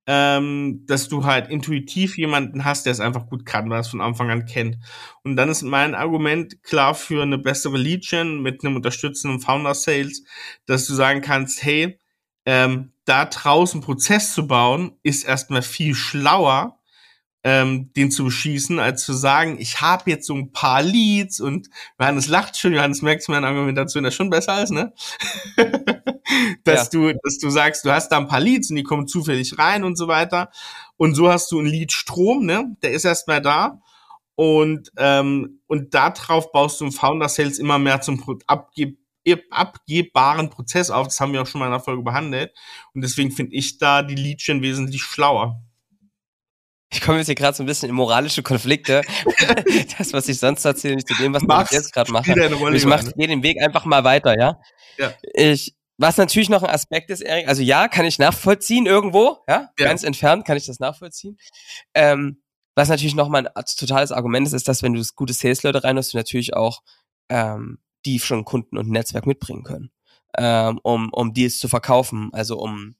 ähm, 0.07 0.85
dass 0.87 1.09
du 1.09 1.25
halt 1.25 1.49
intuitiv 1.49 2.19
jemanden 2.19 2.65
hast, 2.65 2.85
der 2.85 2.93
es 2.93 3.01
einfach 3.01 3.27
gut 3.27 3.47
kann, 3.47 3.71
weil 3.71 3.81
es 3.81 3.89
von 3.89 4.03
Anfang 4.03 4.31
an 4.31 4.45
kennt. 4.45 4.77
Und 5.23 5.37
dann 5.37 5.49
ist 5.49 5.63
mein 5.63 5.95
Argument 5.95 6.63
klar 6.63 6.95
für 6.95 7.23
eine 7.23 7.39
bessere 7.39 7.79
Lead-Gen 7.79 8.43
mit 8.43 8.65
einem 8.65 8.77
unterstützenden 8.77 9.41
Founder 9.41 9.75
Sales, 9.75 10.25
dass 10.67 10.87
du 10.87 10.95
sagen 10.95 11.23
kannst, 11.23 11.63
hey, 11.63 11.99
ähm, 12.45 12.93
da 13.07 13.25
draußen 13.25 13.81
Prozess 13.81 14.35
zu 14.35 14.47
bauen, 14.47 14.99
ist 15.03 15.25
erstmal 15.25 15.63
viel 15.63 15.95
schlauer, 15.95 16.79
ähm, 17.47 17.93
den 17.93 18.11
zu 18.11 18.25
beschießen, 18.25 18.79
als 18.79 19.05
zu 19.05 19.13
sagen, 19.13 19.59
ich 19.61 19.83
habe 19.83 20.11
jetzt 20.11 20.27
so 20.27 20.35
ein 20.35 20.51
paar 20.51 20.83
Leads 20.83 21.41
und 21.41 21.69
Johannes 22.01 22.27
lacht 22.27 22.57
schon, 22.57 22.73
Johannes 22.73 23.03
merkt 23.03 23.29
meine 23.29 23.47
Argumentation 23.47 24.03
das 24.03 24.15
schon 24.15 24.31
besser 24.31 24.55
als, 24.55 24.71
ne? 24.71 24.95
dass 26.65 26.85
ja. 26.85 26.91
du, 26.91 27.13
dass 27.23 27.39
du 27.39 27.51
sagst, 27.51 27.85
du 27.85 27.91
hast 27.93 28.09
da 28.09 28.17
ein 28.17 28.29
paar 28.29 28.41
Leads 28.41 28.71
und 28.71 28.77
die 28.77 28.83
kommen 28.83 29.07
zufällig 29.07 29.59
rein 29.59 29.85
und 29.85 29.97
so 29.97 30.09
weiter. 30.09 30.51
Und 30.97 31.15
so 31.15 31.31
hast 31.31 31.53
du 31.53 31.59
einen 31.59 31.69
Leadstrom, 31.69 32.47
ne? 32.47 32.77
Der 32.83 32.93
ist 32.93 33.05
erstmal 33.05 33.43
da. 33.43 33.79
Und, 34.37 34.91
ähm, 34.97 35.61
und 35.67 35.93
darauf 35.93 36.51
baust 36.51 36.81
du 36.81 36.87
im 36.87 36.93
Founder 36.93 37.29
Sales 37.29 37.59
immer 37.59 37.79
mehr 37.79 38.01
zum 38.01 38.25
Abgeb 38.47 38.97
abgebbaren 39.51 40.51
Prozess 40.51 40.91
auf. 40.91 41.07
Das 41.07 41.19
haben 41.21 41.33
wir 41.33 41.41
auch 41.41 41.47
schon 41.47 41.59
mal 41.59 41.67
in 41.67 41.73
der 41.73 41.81
Folge 41.81 42.03
behandelt. 42.03 42.53
Und 42.95 43.03
deswegen 43.03 43.31
finde 43.31 43.55
ich 43.55 43.79
da 43.79 44.03
die 44.03 44.15
Lead-Gen 44.15 44.61
wesentlich 44.61 45.03
schlauer 45.03 45.63
ich 46.95 47.01
komme 47.01 47.19
jetzt 47.19 47.27
hier 47.27 47.35
gerade 47.35 47.57
so 47.57 47.63
ein 47.63 47.67
bisschen 47.67 47.89
in 47.89 47.95
moralische 47.95 48.43
Konflikte. 48.43 49.03
das, 49.99 50.13
was 50.13 50.29
ich 50.29 50.39
sonst 50.39 50.65
erzähle, 50.65 50.97
nicht 50.97 51.09
zu 51.09 51.15
dem, 51.15 51.35
was 51.35 51.43
Max, 51.43 51.71
ich 51.71 51.79
jetzt 51.79 51.93
gerade 51.93 52.13
mache. 52.13 52.31
Ich 52.75 52.87
mache 52.87 53.13
hier 53.17 53.29
den 53.29 53.43
Weg 53.43 53.61
einfach 53.61 53.85
mal 53.85 54.05
weiter, 54.05 54.39
ja? 54.39 54.61
ja. 54.97 55.13
Ich, 55.35 55.75
was 55.99 56.17
natürlich 56.17 56.49
noch 56.49 56.63
ein 56.63 56.71
Aspekt 56.71 57.11
ist, 57.11 57.21
Erik, 57.21 57.49
also 57.49 57.63
ja, 57.63 57.89
kann 57.89 58.05
ich 58.05 58.19
nachvollziehen 58.19 58.87
irgendwo, 58.87 59.39
ja, 59.49 59.71
ja. 59.79 59.87
ganz 59.87 60.05
entfernt 60.05 60.45
kann 60.47 60.57
ich 60.57 60.67
das 60.67 60.79
nachvollziehen. 60.79 61.37
Ähm, 61.95 62.41
was 62.77 62.89
natürlich 62.89 63.15
noch 63.15 63.29
mal 63.29 63.47
ein 63.47 63.65
totales 63.77 64.13
Argument 64.13 64.47
ist, 64.47 64.53
ist, 64.53 64.69
dass 64.69 64.83
wenn 64.83 64.95
du 64.95 65.03
gute 65.15 65.33
Sales-Leute 65.33 65.85
reinhast, 65.85 66.13
du 66.13 66.17
natürlich 66.17 66.55
auch 66.55 66.83
ähm, 67.29 67.79
die 68.05 68.19
schon 68.19 68.45
Kunden 68.45 68.79
und 68.79 68.91
Netzwerk 68.91 69.27
mitbringen 69.27 69.65
können, 69.65 69.91
ähm, 70.37 70.79
um, 70.83 71.13
um 71.13 71.33
Deals 71.33 71.59
zu 71.59 71.69
verkaufen, 71.69 72.31
also 72.33 72.59
um 72.59 72.97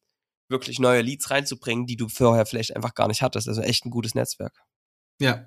wirklich 0.49 0.79
neue 0.79 1.03
Leads 1.03 1.31
reinzubringen, 1.31 1.87
die 1.87 1.97
du 1.97 2.09
vorher 2.09 2.47
vielleicht 2.47 2.77
einfach 2.77 2.95
gar 2.95 3.09
nicht 3.09 3.23
hattest. 3.23 3.49
Also 3.49 3.63
echt 3.63 3.87
ein 3.87 3.91
gutes 3.91 4.15
Netzwerk. 4.15 4.63
Ja. 5.21 5.47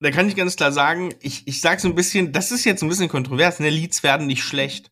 Da 0.00 0.10
kann 0.10 0.28
ich 0.28 0.36
ganz 0.36 0.56
klar 0.56 0.72
sagen, 0.72 1.14
ich, 1.20 1.46
ich 1.46 1.60
sage 1.60 1.80
so 1.80 1.88
ein 1.88 1.94
bisschen, 1.94 2.32
das 2.32 2.52
ist 2.52 2.64
jetzt 2.64 2.82
ein 2.82 2.88
bisschen 2.88 3.08
kontrovers, 3.08 3.60
ne? 3.60 3.70
Leads 3.70 4.02
werden 4.02 4.26
nicht 4.26 4.42
schlecht. 4.42 4.90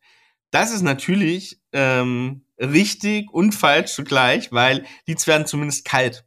Das 0.50 0.72
ist 0.72 0.82
natürlich 0.82 1.60
ähm, 1.72 2.46
richtig 2.58 3.30
und 3.32 3.52
falsch 3.54 3.92
zugleich, 3.92 4.52
weil 4.52 4.86
Leads 5.06 5.26
werden 5.26 5.46
zumindest 5.46 5.84
kalt. 5.84 6.24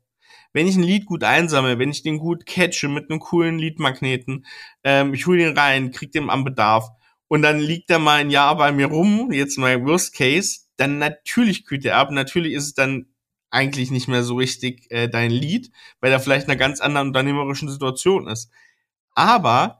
Wenn 0.53 0.67
ich 0.67 0.75
ein 0.75 0.83
Lead 0.83 1.05
gut 1.05 1.23
einsammle, 1.23 1.79
wenn 1.79 1.91
ich 1.91 2.03
den 2.03 2.19
gut 2.19 2.45
catche 2.45 2.87
mit 2.87 3.09
einem 3.09 3.19
coolen 3.19 3.57
Leadmagneten, 3.57 4.45
ähm, 4.83 5.13
ich 5.13 5.25
hole 5.25 5.37
den 5.37 5.57
rein, 5.57 5.91
krieg 5.91 6.11
den 6.11 6.29
am 6.29 6.43
Bedarf 6.43 6.89
und 7.27 7.41
dann 7.41 7.59
liegt 7.59 7.89
er 7.89 7.99
mal 7.99 8.19
ein 8.19 8.29
Jahr 8.29 8.57
bei 8.57 8.71
mir 8.71 8.87
rum, 8.87 9.31
jetzt 9.31 9.57
mal 9.57 9.83
Worst 9.85 10.13
Case, 10.13 10.66
dann 10.77 10.97
natürlich 10.97 11.65
kühlt 11.65 11.85
er 11.85 11.97
ab. 11.97 12.11
Natürlich 12.11 12.53
ist 12.53 12.65
es 12.65 12.73
dann 12.73 13.07
eigentlich 13.49 13.91
nicht 13.91 14.07
mehr 14.07 14.23
so 14.23 14.35
richtig 14.35 14.91
äh, 14.91 15.07
dein 15.07 15.31
Lied, 15.31 15.71
weil 15.99 16.11
er 16.11 16.19
vielleicht 16.19 16.45
in 16.45 16.51
einer 16.51 16.59
ganz 16.59 16.79
anderen 16.81 17.09
unternehmerischen 17.09 17.69
Situation 17.69 18.27
ist. 18.27 18.51
Aber 19.13 19.79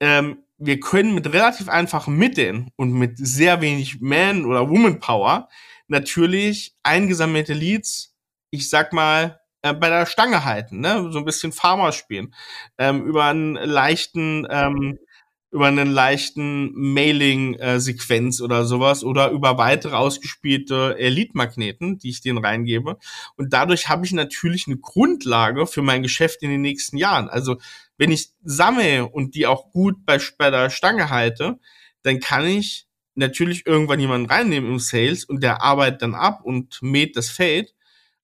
ähm, 0.00 0.44
wir 0.56 0.80
können 0.80 1.14
mit 1.14 1.32
relativ 1.32 1.68
einfachen 1.68 2.16
Mitteln 2.16 2.70
und 2.76 2.92
mit 2.92 3.18
sehr 3.18 3.60
wenig 3.60 4.00
Man- 4.00 4.44
oder 4.44 4.68
Woman-Power 4.68 5.48
natürlich 5.86 6.76
eingesammelte 6.82 7.54
Leads, 7.54 8.14
ich 8.50 8.68
sag 8.68 8.92
mal, 8.92 9.40
äh, 9.62 9.74
bei 9.74 9.88
der 9.88 10.06
Stange 10.06 10.44
halten, 10.44 10.80
ne? 10.80 11.10
so 11.10 11.18
ein 11.18 11.24
bisschen 11.24 11.52
Farmer 11.52 11.92
spielen, 11.92 12.34
ähm, 12.78 13.04
über 13.04 13.24
einen 13.24 13.54
leichten 13.54 14.46
ähm, 14.50 14.98
über 15.50 15.66
einen 15.66 15.90
leichten 15.90 16.72
Mailing-Sequenz 16.74 18.40
oder 18.40 18.64
sowas 18.64 19.02
oder 19.02 19.30
über 19.30 19.56
weitere 19.56 19.96
ausgespielte 19.96 20.96
Elite-Magneten, 20.98 21.98
die 21.98 22.10
ich 22.10 22.20
denen 22.20 22.44
reingebe. 22.44 22.98
Und 23.36 23.52
dadurch 23.52 23.88
habe 23.88 24.04
ich 24.04 24.12
natürlich 24.12 24.66
eine 24.66 24.76
Grundlage 24.76 25.66
für 25.66 25.82
mein 25.82 26.02
Geschäft 26.02 26.42
in 26.42 26.50
den 26.50 26.60
nächsten 26.60 26.98
Jahren. 26.98 27.28
Also 27.28 27.56
wenn 27.96 28.10
ich 28.10 28.30
sammle 28.44 29.06
und 29.06 29.34
die 29.34 29.46
auch 29.46 29.70
gut 29.70 30.04
bei, 30.04 30.18
bei 30.36 30.50
der 30.50 30.70
Stange 30.70 31.08
halte, 31.08 31.58
dann 32.02 32.20
kann 32.20 32.46
ich 32.46 32.86
natürlich 33.14 33.66
irgendwann 33.66 34.00
jemanden 34.00 34.30
reinnehmen 34.30 34.70
im 34.70 34.78
Sales 34.78 35.24
und 35.24 35.42
der 35.42 35.62
arbeitet 35.62 36.02
dann 36.02 36.14
ab 36.14 36.40
und 36.44 36.80
mäht 36.82 37.16
das 37.16 37.30
Feld. 37.30 37.74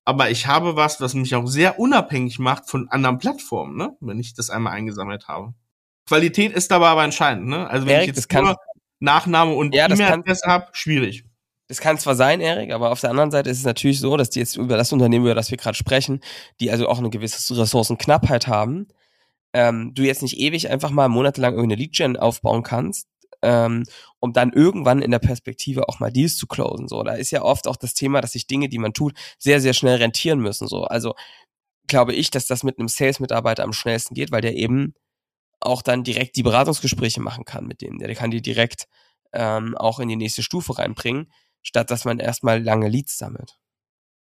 Aber 0.05 0.31
ich 0.31 0.47
habe 0.47 0.77
was, 0.77 1.01
was 1.01 1.15
mich 1.15 1.35
auch 1.35 1.47
sehr 1.47 1.79
unabhängig 1.79 2.39
macht 2.39 2.69
von 2.69 2.89
anderen 2.91 3.19
Plattformen, 3.19 3.77
ne? 3.77 3.97
wenn 4.01 4.21
ich 4.21 4.35
das 4.35 4.51
einmal 4.51 4.75
eingesammelt 4.75 5.29
habe. 5.29 5.55
Qualität 6.07 6.53
ist 6.53 6.71
dabei 6.71 6.89
aber 6.89 7.05
entscheidend, 7.05 7.47
ne? 7.49 7.69
Also 7.69 7.87
wenn 7.87 7.97
Erik, 7.97 8.11
ich 8.11 8.17
jetzt 8.17 8.33
nur 8.33 8.57
Nachname 9.01 9.53
und 9.55 9.75
ja, 9.75 9.91
E-Mail-Adresse 9.91 10.47
habe, 10.47 10.69
schwierig. 10.73 11.25
Das 11.69 11.81
kann 11.81 11.99
zwar 11.99 12.15
sein, 12.15 12.41
Erik, 12.41 12.73
aber 12.73 12.91
auf 12.91 13.01
der 13.01 13.11
anderen 13.11 13.31
Seite 13.31 13.49
ist 13.49 13.59
es 13.59 13.65
natürlich 13.65 13.99
so, 13.99 14.17
dass 14.17 14.31
die 14.31 14.41
jetzt 14.41 14.57
über 14.57 14.77
das 14.77 14.93
Unternehmen, 14.93 15.25
über 15.25 15.35
das 15.35 15.51
wir 15.51 15.57
gerade 15.57 15.77
sprechen, 15.77 16.21
die 16.61 16.71
also 16.71 16.89
auch 16.89 16.99
eine 16.99 17.11
gewisse 17.11 17.59
Ressourcenknappheit 17.59 18.47
haben, 18.47 18.89
ähm, 19.55 19.93
du 19.95 20.03
jetzt 20.03 20.23
nicht 20.23 20.39
ewig 20.39 20.69
einfach 20.69 20.91
mal 20.91 21.09
monatelang 21.09 21.55
irgendeine 21.55 21.81
Lead-Gen 21.81 22.19
aufbauen 22.19 22.63
kannst, 22.63 23.09
ähm, 23.41 23.85
um 24.21 24.33
dann 24.35 24.53
irgendwann 24.53 25.01
in 25.01 25.11
der 25.11 25.21
Perspektive 25.21 25.89
auch 25.89 26.01
mal 26.01 26.13
Deals 26.13 26.37
zu 26.37 26.47
closen. 26.47 26.89
So, 26.89 27.03
da 27.03 27.15
ist 27.15 27.31
ja 27.31 27.43
oft 27.43 27.67
auch 27.67 27.77
das 27.77 27.95
Thema, 27.95 28.21
dass 28.21 28.33
sich 28.33 28.47
Dinge, 28.47 28.69
die 28.69 28.79
man 28.79 28.93
tut, 28.93 29.15
sehr, 29.39 29.61
sehr 29.61 29.73
schnell 29.73 29.97
rentieren 29.97 30.41
müssen. 30.41 30.69
So, 30.69 30.85
also 30.85 31.15
glaube 31.87 32.15
ich, 32.15 32.31
dass 32.31 32.47
das 32.47 32.63
mit 32.63 32.79
einem 32.79 32.89
Sales-Mitarbeiter 32.89 33.63
am 33.65 33.73
schnellsten 33.73 34.15
geht, 34.15 34.33
weil 34.33 34.43
der 34.43 34.55
eben 34.55 34.95
auch 35.61 35.83
dann 35.83 36.05
direkt 36.05 36.37
die 36.37 36.43
Beratungsgespräche 36.43 37.21
machen 37.21 37.45
kann 37.45 37.67
mit 37.67 37.81
denen. 37.81 37.99
Der 37.99 38.15
kann 38.15 38.31
die 38.31 38.43
direkt 38.43 38.87
ähm, 39.33 39.77
auch 39.77 40.01
in 40.01 40.09
die 40.09 40.17
nächste 40.17 40.43
Stufe 40.43 40.79
reinbringen, 40.79 41.33
statt 41.63 41.91
dass 41.91 42.05
man 42.05 42.19
erstmal 42.19 42.63
lange 42.63 42.89
Leads 42.89 43.19
sammelt. 43.19 43.59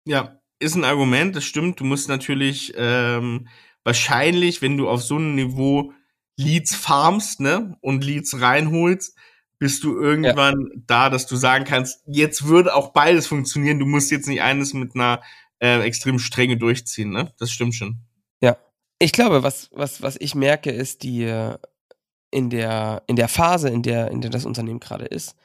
Ja, 0.05 0.39
ist 0.59 0.75
ein 0.75 0.83
Argument, 0.83 1.35
das 1.35 1.43
stimmt. 1.43 1.79
Du 1.79 1.83
musst 1.83 2.09
natürlich 2.09 2.73
ähm, 2.75 3.47
wahrscheinlich, 3.83 4.61
wenn 4.61 4.77
du 4.77 4.89
auf 4.89 5.03
so 5.03 5.15
einem 5.15 5.35
Niveau 5.35 5.93
Leads 6.37 6.75
farmst, 6.75 7.39
ne, 7.39 7.77
und 7.81 8.03
Leads 8.03 8.39
reinholst, 8.39 9.17
bist 9.59 9.83
du 9.83 9.99
irgendwann 9.99 10.55
ja. 10.59 10.81
da, 10.85 11.09
dass 11.09 11.25
du 11.25 11.35
sagen 11.35 11.65
kannst, 11.65 12.03
jetzt 12.05 12.45
würde 12.45 12.75
auch 12.75 12.93
beides 12.93 13.27
funktionieren. 13.27 13.79
Du 13.79 13.85
musst 13.85 14.11
jetzt 14.11 14.27
nicht 14.27 14.41
eines 14.41 14.73
mit 14.73 14.93
einer 14.93 15.21
äh, 15.59 15.81
extrem 15.81 16.19
strenge 16.19 16.57
durchziehen, 16.57 17.09
ne? 17.09 17.33
Das 17.39 17.49
stimmt 17.51 17.73
schon. 17.73 18.06
Ich 18.99 19.11
glaube, 19.11 19.43
was, 19.43 19.69
was, 19.73 20.01
was 20.01 20.17
ich 20.19 20.33
merke, 20.33 20.71
ist 20.71 21.03
die 21.03 21.25
in 22.31 22.49
der, 22.49 23.03
in 23.07 23.15
der 23.15 23.27
Phase, 23.27 23.69
in 23.69 23.83
der, 23.83 24.11
in 24.11 24.21
der 24.21 24.31
das 24.31 24.45
Unternehmen 24.45 24.79
gerade 24.79 25.05
ist, 25.05 25.35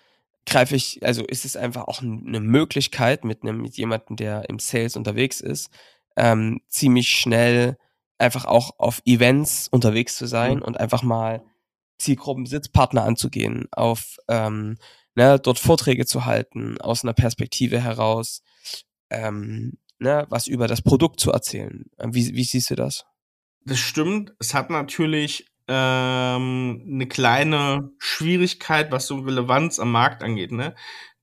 greife 0.47 0.75
ich, 0.75 1.05
also 1.05 1.25
ist 1.25 1.45
es 1.45 1.57
einfach 1.57 1.87
auch 1.87 2.03
eine 2.03 2.41
Möglichkeit 2.41 3.25
mit 3.25 3.43
einem, 3.43 3.61
mit 3.61 3.77
jemandem, 3.77 4.17
der 4.17 4.49
im 4.49 4.59
Sales 4.59 4.97
unterwegs 4.97 5.41
ist, 5.41 5.71
ähm, 6.17 6.61
ziemlich 6.69 7.09
schnell 7.09 7.79
einfach 8.19 8.45
auch 8.45 8.79
auf 8.79 9.03
Events 9.05 9.69
unterwegs 9.69 10.17
zu 10.17 10.27
sein 10.27 10.57
mhm. 10.57 10.63
und 10.63 10.79
einfach 10.79 11.03
mal 11.03 11.43
Zielgruppen, 11.99 12.47
Sitzpartner 12.47 13.05
anzugehen, 13.05 13.69
auf 13.71 14.19
ähm, 14.29 14.79
ne, 15.15 15.39
dort 15.39 15.59
Vorträge 15.59 16.07
zu 16.07 16.25
halten, 16.25 16.81
aus 16.81 17.05
einer 17.05 17.13
Perspektive 17.13 17.81
heraus, 17.81 18.43
ähm, 19.11 19.79
ne, 19.99 20.27
was 20.29 20.49
über 20.49 20.67
das 20.67 20.83
Produkt 20.83 21.21
zu 21.21 21.31
erzählen. 21.31 21.87
Wie, 22.05 22.35
wie 22.35 22.45
siehst 22.45 22.71
du 22.71 22.75
das? 22.75 23.05
Das 23.65 23.79
stimmt. 23.79 24.35
Es 24.39 24.55
hat 24.55 24.71
natürlich 24.71 25.47
ähm, 25.69 26.83
eine 26.87 27.07
kleine 27.07 27.93
Schwierigkeit, 27.99 28.91
was 28.91 29.07
so 29.07 29.19
Relevanz 29.21 29.79
am 29.79 29.93
Markt 29.93 30.23
angeht. 30.23 30.53
Ne? 30.53 30.75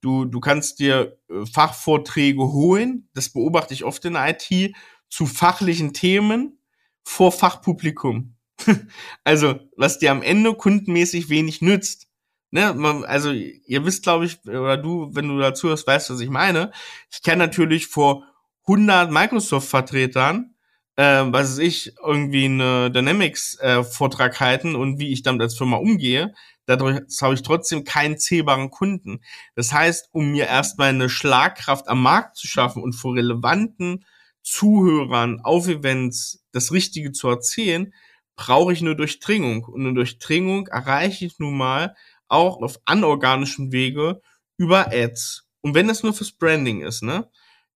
Du, 0.02 0.26
du 0.26 0.40
kannst 0.40 0.80
dir 0.80 1.18
äh, 1.30 1.46
Fachvorträge 1.46 2.42
holen, 2.42 3.10
das 3.14 3.30
beobachte 3.30 3.74
ich 3.74 3.84
oft 3.84 4.06
in 4.06 4.14
der 4.14 4.30
IT, 4.30 4.76
zu 5.10 5.26
fachlichen 5.26 5.94
Themen 5.94 6.60
vor 7.04 7.32
Fachpublikum. 7.32 8.36
also, 9.24 9.60
was 9.76 10.00
dir 10.00 10.12
am 10.12 10.22
Ende 10.22 10.54
kundenmäßig 10.54 11.30
wenig 11.30 11.62
nützt. 11.62 12.08
Ne, 12.52 12.74
man, 12.74 13.04
also 13.04 13.32
ihr 13.32 13.86
wisst, 13.86 14.04
glaube 14.04 14.26
ich, 14.26 14.44
oder 14.48 14.76
du, 14.76 15.14
wenn 15.14 15.28
du 15.28 15.38
dazu 15.38 15.70
hörst, 15.70 15.86
weißt, 15.86 16.10
was 16.10 16.20
ich 16.20 16.32
meine. 16.32 16.72
Ich 17.12 17.22
kenne 17.22 17.46
natürlich 17.46 17.86
vor 17.86 18.24
100 18.66 19.12
Microsoft-Vertretern 19.12 20.56
äh, 21.00 21.32
was 21.32 21.52
weiß 21.52 21.58
ich, 21.60 21.94
irgendwie 22.04 22.44
eine 22.44 22.92
Dynamics-Vortrag 22.92 24.34
äh, 24.34 24.40
halten 24.40 24.76
und 24.76 25.00
wie 25.00 25.14
ich 25.14 25.24
damit 25.24 25.42
als 25.42 25.58
Firma 25.58 25.78
umgehe, 25.78 26.34
dadurch 26.66 27.00
habe 27.22 27.34
ich 27.34 27.42
trotzdem 27.42 27.86
keinen 27.86 28.18
zählbaren 28.18 28.70
Kunden. 28.70 29.22
Das 29.56 29.72
heißt, 29.72 30.10
um 30.12 30.32
mir 30.32 30.48
erstmal 30.48 30.90
eine 30.90 31.08
Schlagkraft 31.08 31.88
am 31.88 32.04
Markt 32.04 32.36
zu 32.36 32.48
schaffen 32.48 32.84
und 32.84 32.92
vor 32.92 33.16
relevanten 33.16 34.04
Zuhörern 34.44 35.40
auf 35.42 35.70
Events 35.70 36.44
das 36.52 36.74
Richtige 36.74 37.14
zu 37.14 37.30
erzählen, 37.30 37.94
brauche 38.36 38.74
ich 38.74 38.82
eine 38.82 38.98
Durchdringung. 38.98 39.64
Und 39.64 39.86
eine 39.86 39.94
Durchdringung 39.94 40.68
erreiche 40.68 41.26
ich 41.26 41.40
nun 41.40 41.56
mal 41.56 41.96
auch 42.28 42.62
auf 42.62 42.78
anorganischem 42.84 43.72
Wege 43.72 44.22
über 44.58 44.92
Ads. 44.92 45.48
Und 45.62 45.76
wenn 45.76 45.88
das 45.88 46.04
nur 46.04 46.14
fürs 46.14 46.34
Branding 46.34 46.82
ist, 46.82 47.04
ne? 47.04 47.30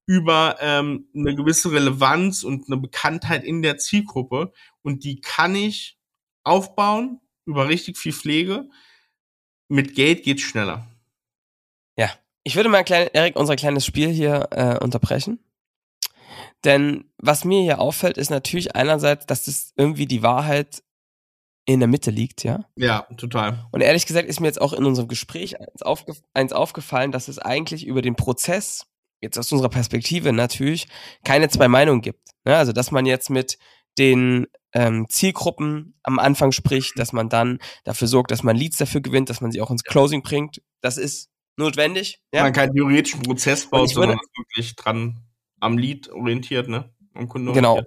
Über 0.05 0.57
ähm, 0.59 1.07
eine 1.15 1.35
gewisse 1.35 1.71
Relevanz 1.71 2.43
und 2.43 2.67
eine 2.67 2.77
Bekanntheit 2.77 3.43
in 3.43 3.61
der 3.61 3.77
Zielgruppe. 3.77 4.51
Und 4.81 5.03
die 5.03 5.21
kann 5.21 5.55
ich 5.55 5.97
aufbauen 6.43 7.21
über 7.45 7.67
richtig 7.67 7.97
viel 7.97 8.13
Pflege. 8.13 8.69
Mit 9.69 9.95
Geld 9.95 10.23
geht's 10.23 10.41
schneller. 10.41 10.87
Ja, 11.97 12.11
ich 12.43 12.55
würde 12.55 12.69
mal, 12.69 12.83
klein, 12.83 13.09
Erik, 13.13 13.37
unser 13.37 13.55
kleines 13.55 13.85
Spiel 13.85 14.09
hier 14.09 14.47
äh, 14.51 14.77
unterbrechen. 14.83 15.39
Denn 16.63 17.05
was 17.17 17.43
mir 17.43 17.61
hier 17.61 17.79
auffällt, 17.79 18.17
ist 18.17 18.29
natürlich 18.29 18.75
einerseits, 18.75 19.25
dass 19.25 19.45
das 19.45 19.73
irgendwie 19.75 20.05
die 20.05 20.23
Wahrheit 20.23 20.83
in 21.65 21.79
der 21.79 21.87
Mitte 21.87 22.11
liegt, 22.11 22.43
ja? 22.43 22.65
Ja, 22.75 23.07
total. 23.17 23.65
Und 23.71 23.81
ehrlich 23.81 24.05
gesagt 24.05 24.27
ist 24.27 24.39
mir 24.39 24.47
jetzt 24.47 24.61
auch 24.61 24.73
in 24.73 24.85
unserem 24.85 25.07
Gespräch 25.07 25.59
eins, 25.59 25.81
aufgef 25.81 26.21
eins 26.33 26.51
aufgefallen, 26.51 27.11
dass 27.11 27.29
es 27.29 27.39
eigentlich 27.39 27.85
über 27.85 28.01
den 28.01 28.15
Prozess 28.15 28.87
jetzt 29.23 29.39
aus 29.39 29.51
unserer 29.51 29.69
Perspektive 29.69 30.31
natürlich 30.33 30.87
keine 31.23 31.49
zwei 31.49 31.67
Meinungen 31.67 32.01
gibt. 32.01 32.29
Ne? 32.45 32.55
Also 32.55 32.71
dass 32.73 32.91
man 32.91 33.05
jetzt 33.05 33.29
mit 33.29 33.57
den 33.97 34.47
ähm, 34.73 35.07
Zielgruppen 35.09 35.95
am 36.03 36.19
Anfang 36.19 36.51
spricht, 36.51 36.97
dass 36.97 37.13
man 37.13 37.29
dann 37.29 37.59
dafür 37.83 38.07
sorgt, 38.07 38.31
dass 38.31 38.43
man 38.43 38.55
Leads 38.55 38.77
dafür 38.77 39.01
gewinnt, 39.01 39.29
dass 39.29 39.41
man 39.41 39.51
sie 39.51 39.61
auch 39.61 39.71
ins 39.71 39.83
Closing 39.83 40.23
bringt. 40.23 40.61
Das 40.81 40.97
ist 40.97 41.29
notwendig. 41.57 42.21
Ja? 42.33 42.43
Man 42.43 42.53
keinen 42.53 42.73
theoretischen 42.73 43.21
Prozess 43.21 43.69
baut, 43.69 43.89
sondern 43.89 44.19
wirklich 44.37 44.75
dran 44.75 45.23
am 45.59 45.77
Lead 45.77 46.09
orientiert, 46.09 46.67
ne? 46.67 46.93
Am 47.13 47.29
Kunden 47.29 47.53
genau. 47.53 47.81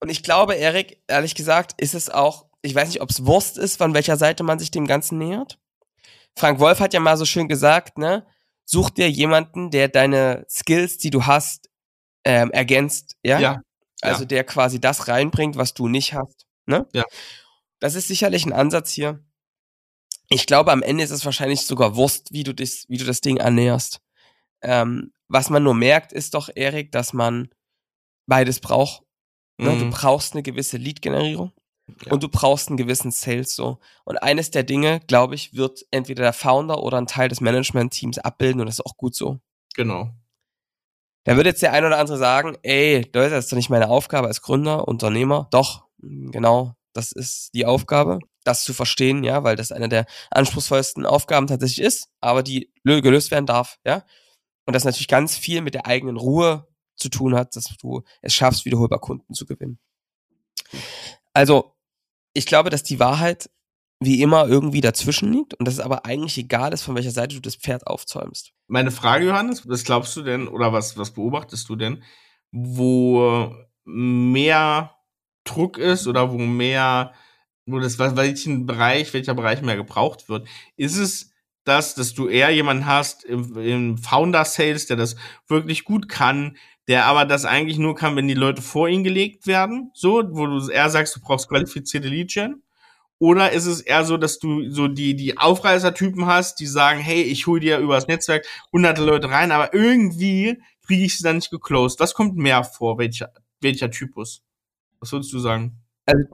Und 0.00 0.10
ich 0.10 0.24
glaube, 0.24 0.54
Erik, 0.54 1.00
ehrlich 1.06 1.36
gesagt, 1.36 1.80
ist 1.80 1.94
es 1.94 2.10
auch, 2.10 2.46
ich 2.60 2.74
weiß 2.74 2.88
nicht, 2.88 3.00
ob 3.00 3.10
es 3.10 3.24
Wurst 3.24 3.56
ist, 3.56 3.76
von 3.76 3.94
welcher 3.94 4.16
Seite 4.16 4.42
man 4.42 4.58
sich 4.58 4.72
dem 4.72 4.86
Ganzen 4.86 5.16
nähert. 5.16 5.58
Frank 6.36 6.58
Wolf 6.58 6.80
hat 6.80 6.92
ja 6.92 7.00
mal 7.00 7.16
so 7.16 7.24
schön 7.24 7.48
gesagt, 7.48 7.98
ne? 7.98 8.26
Such 8.64 8.90
dir 8.90 9.10
jemanden, 9.10 9.70
der 9.70 9.88
deine 9.88 10.44
Skills, 10.48 10.98
die 10.98 11.10
du 11.10 11.26
hast, 11.26 11.68
ähm, 12.24 12.50
ergänzt, 12.50 13.16
ja? 13.24 13.38
Ja. 13.38 13.62
Also 14.00 14.24
der 14.24 14.42
quasi 14.44 14.80
das 14.80 15.06
reinbringt, 15.06 15.56
was 15.56 15.74
du 15.74 15.86
nicht 15.86 16.12
hast. 16.14 16.46
Ne? 16.66 16.88
Ja. 16.92 17.04
Das 17.78 17.94
ist 17.94 18.08
sicherlich 18.08 18.44
ein 18.46 18.52
Ansatz 18.52 18.90
hier. 18.90 19.24
Ich 20.28 20.46
glaube, 20.46 20.72
am 20.72 20.82
Ende 20.82 21.04
ist 21.04 21.10
es 21.10 21.24
wahrscheinlich 21.24 21.66
sogar 21.66 21.94
Wurst, 21.94 22.32
wie 22.32 22.42
du 22.42 22.52
das, 22.52 22.84
wie 22.88 22.96
du 22.96 23.04
das 23.04 23.20
Ding 23.20 23.36
ernährst. 23.36 24.00
Ähm, 24.62 25.12
was 25.28 25.50
man 25.50 25.62
nur 25.62 25.74
merkt, 25.74 26.12
ist 26.12 26.34
doch, 26.34 26.48
Erik, 26.54 26.90
dass 26.90 27.12
man 27.12 27.48
beides 28.26 28.60
braucht. 28.60 29.04
Ne? 29.58 29.70
Mhm. 29.70 29.78
Du 29.78 29.90
brauchst 29.90 30.32
eine 30.32 30.42
gewisse 30.42 30.78
Lead-Generierung 30.78 31.52
ja. 31.86 32.12
Und 32.12 32.22
du 32.22 32.28
brauchst 32.28 32.68
einen 32.68 32.76
gewissen 32.76 33.10
Sales 33.10 33.54
so. 33.54 33.78
Und 34.04 34.22
eines 34.22 34.50
der 34.50 34.62
Dinge, 34.62 35.00
glaube 35.06 35.34
ich, 35.34 35.54
wird 35.54 35.84
entweder 35.90 36.22
der 36.22 36.32
Founder 36.32 36.82
oder 36.82 36.98
ein 36.98 37.06
Teil 37.06 37.28
des 37.28 37.40
Management-Teams 37.40 38.18
abbilden 38.18 38.60
und 38.60 38.66
das 38.66 38.76
ist 38.76 38.86
auch 38.86 38.96
gut 38.96 39.14
so. 39.14 39.38
Genau. 39.74 40.10
Da 41.24 41.36
wird 41.36 41.46
jetzt 41.46 41.62
der 41.62 41.72
ein 41.72 41.84
oder 41.84 41.98
andere 41.98 42.18
sagen, 42.18 42.56
ey, 42.62 43.08
Leute, 43.14 43.30
das 43.30 43.44
ist 43.44 43.52
doch 43.52 43.56
nicht 43.56 43.70
meine 43.70 43.88
Aufgabe 43.88 44.26
als 44.26 44.42
Gründer, 44.42 44.88
Unternehmer. 44.88 45.46
Doch, 45.52 45.86
genau, 46.00 46.74
das 46.92 47.12
ist 47.12 47.54
die 47.54 47.64
Aufgabe, 47.64 48.18
das 48.42 48.64
zu 48.64 48.74
verstehen, 48.74 49.22
ja, 49.22 49.44
weil 49.44 49.54
das 49.54 49.70
eine 49.70 49.88
der 49.88 50.06
anspruchsvollsten 50.30 51.06
Aufgaben 51.06 51.46
tatsächlich 51.46 51.86
ist, 51.86 52.08
aber 52.20 52.42
die 52.42 52.72
gelöst 52.84 53.30
werden 53.30 53.46
darf, 53.46 53.78
ja. 53.86 54.04
Und 54.66 54.74
das 54.74 54.84
natürlich 54.84 55.08
ganz 55.08 55.36
viel 55.36 55.60
mit 55.60 55.74
der 55.74 55.86
eigenen 55.86 56.16
Ruhe 56.16 56.66
zu 56.96 57.08
tun 57.08 57.34
hat, 57.34 57.54
dass 57.54 57.64
du 57.80 58.02
es 58.20 58.34
schaffst, 58.34 58.64
wiederholbar 58.64 59.00
Kunden 59.00 59.34
zu 59.34 59.46
gewinnen. 59.46 59.78
Also, 61.34 61.74
ich 62.34 62.46
glaube, 62.46 62.70
dass 62.70 62.82
die 62.82 63.00
Wahrheit 63.00 63.50
wie 64.00 64.20
immer 64.20 64.48
irgendwie 64.48 64.80
dazwischen 64.80 65.32
liegt 65.32 65.54
und 65.54 65.66
dass 65.66 65.74
es 65.74 65.80
aber 65.80 66.04
eigentlich 66.04 66.36
egal 66.38 66.72
ist, 66.72 66.82
von 66.82 66.94
welcher 66.94 67.10
Seite 67.10 67.36
du 67.36 67.40
das 67.40 67.56
Pferd 67.56 67.86
aufzäumst. 67.86 68.52
Meine 68.66 68.90
Frage, 68.90 69.26
Johannes, 69.26 69.68
was 69.68 69.84
glaubst 69.84 70.16
du 70.16 70.22
denn 70.22 70.48
oder 70.48 70.72
was, 70.72 70.96
was 70.96 71.12
beobachtest 71.12 71.68
du 71.68 71.76
denn, 71.76 72.02
wo 72.50 73.54
mehr 73.84 74.94
Druck 75.44 75.78
ist 75.78 76.06
oder 76.06 76.32
wo 76.32 76.38
mehr, 76.38 77.12
wo 77.66 77.78
das, 77.78 77.98
welchen 77.98 78.66
Bereich, 78.66 79.12
welcher 79.14 79.34
Bereich 79.34 79.62
mehr 79.62 79.76
gebraucht 79.76 80.28
wird? 80.28 80.48
Ist 80.76 80.96
es 80.96 81.31
das, 81.64 81.94
dass 81.94 82.14
du 82.14 82.28
eher 82.28 82.50
jemanden 82.50 82.86
hast 82.86 83.24
im, 83.24 83.56
im 83.56 83.98
Founder 83.98 84.44
Sales, 84.44 84.86
der 84.86 84.96
das 84.96 85.16
wirklich 85.48 85.84
gut 85.84 86.08
kann, 86.08 86.56
der 86.88 87.06
aber 87.06 87.24
das 87.24 87.44
eigentlich 87.44 87.78
nur 87.78 87.94
kann, 87.94 88.16
wenn 88.16 88.28
die 88.28 88.34
Leute 88.34 88.62
vor 88.62 88.88
ihn 88.88 89.04
gelegt 89.04 89.46
werden, 89.46 89.90
so, 89.94 90.22
wo 90.32 90.46
du 90.46 90.68
eher 90.68 90.90
sagst, 90.90 91.14
du 91.16 91.20
brauchst 91.20 91.48
qualifizierte 91.48 92.08
Lead-Gen? 92.08 92.62
Oder 93.18 93.52
ist 93.52 93.66
es 93.66 93.80
eher 93.80 94.04
so, 94.04 94.16
dass 94.16 94.40
du 94.40 94.68
so 94.68 94.88
die, 94.88 95.14
die 95.14 95.38
Aufreißer-Typen 95.38 96.26
hast, 96.26 96.58
die 96.58 96.66
sagen, 96.66 96.98
hey, 96.98 97.22
ich 97.22 97.46
hol 97.46 97.60
dir 97.60 97.78
übers 97.78 98.08
Netzwerk 98.08 98.44
hunderte 98.72 99.04
Leute 99.04 99.30
rein, 99.30 99.52
aber 99.52 99.72
irgendwie 99.72 100.60
kriege 100.84 101.04
ich 101.04 101.16
sie 101.16 101.22
dann 101.22 101.36
nicht 101.36 101.52
geclosed. 101.52 102.00
Was 102.00 102.14
kommt 102.14 102.36
mehr 102.36 102.64
vor? 102.64 102.98
Welcher, 102.98 103.32
welcher 103.60 103.92
Typus? 103.92 104.42
Was 104.98 105.12
würdest 105.12 105.32
du 105.32 105.38
sagen? 105.38 105.78
Also, 106.04 106.24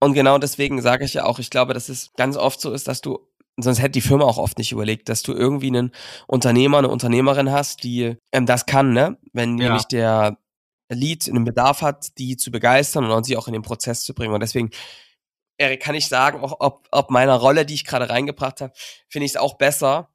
und 0.00 0.14
genau 0.14 0.38
deswegen 0.38 0.80
sage 0.80 1.04
ich 1.04 1.14
ja 1.14 1.26
auch, 1.26 1.38
ich 1.38 1.50
glaube, 1.50 1.74
dass 1.74 1.88
es 1.88 2.12
ganz 2.16 2.38
oft 2.38 2.60
so 2.60 2.72
ist, 2.72 2.88
dass 2.88 3.02
du 3.02 3.20
sonst 3.56 3.80
hätte 3.80 3.92
die 3.92 4.00
Firma 4.00 4.24
auch 4.24 4.38
oft 4.38 4.58
nicht 4.58 4.72
überlegt, 4.72 5.08
dass 5.08 5.22
du 5.22 5.32
irgendwie 5.32 5.68
einen 5.68 5.92
Unternehmer, 6.26 6.78
eine 6.78 6.88
Unternehmerin 6.88 7.50
hast, 7.50 7.82
die 7.82 8.16
ähm, 8.32 8.46
das 8.46 8.66
kann, 8.66 8.92
ne? 8.92 9.18
Wenn 9.32 9.58
ja. 9.58 9.66
nämlich 9.66 9.84
der 9.84 10.38
Lead 10.90 11.28
einen 11.28 11.44
Bedarf 11.44 11.82
hat, 11.82 12.18
die 12.18 12.36
zu 12.36 12.50
begeistern 12.50 13.10
und 13.10 13.24
sie 13.24 13.36
auch 13.36 13.46
in 13.46 13.52
den 13.52 13.62
Prozess 13.62 14.04
zu 14.04 14.14
bringen. 14.14 14.34
Und 14.34 14.40
deswegen 14.40 14.70
Erik, 15.58 15.80
kann 15.80 15.94
ich 15.94 16.08
sagen, 16.08 16.40
auch 16.40 16.56
ob, 16.60 16.88
ob 16.90 17.10
meiner 17.10 17.36
Rolle, 17.36 17.64
die 17.66 17.74
ich 17.74 17.84
gerade 17.84 18.08
reingebracht 18.08 18.60
habe, 18.60 18.72
finde 19.08 19.26
ich 19.26 19.32
es 19.32 19.36
auch 19.36 19.54
besser, 19.58 20.08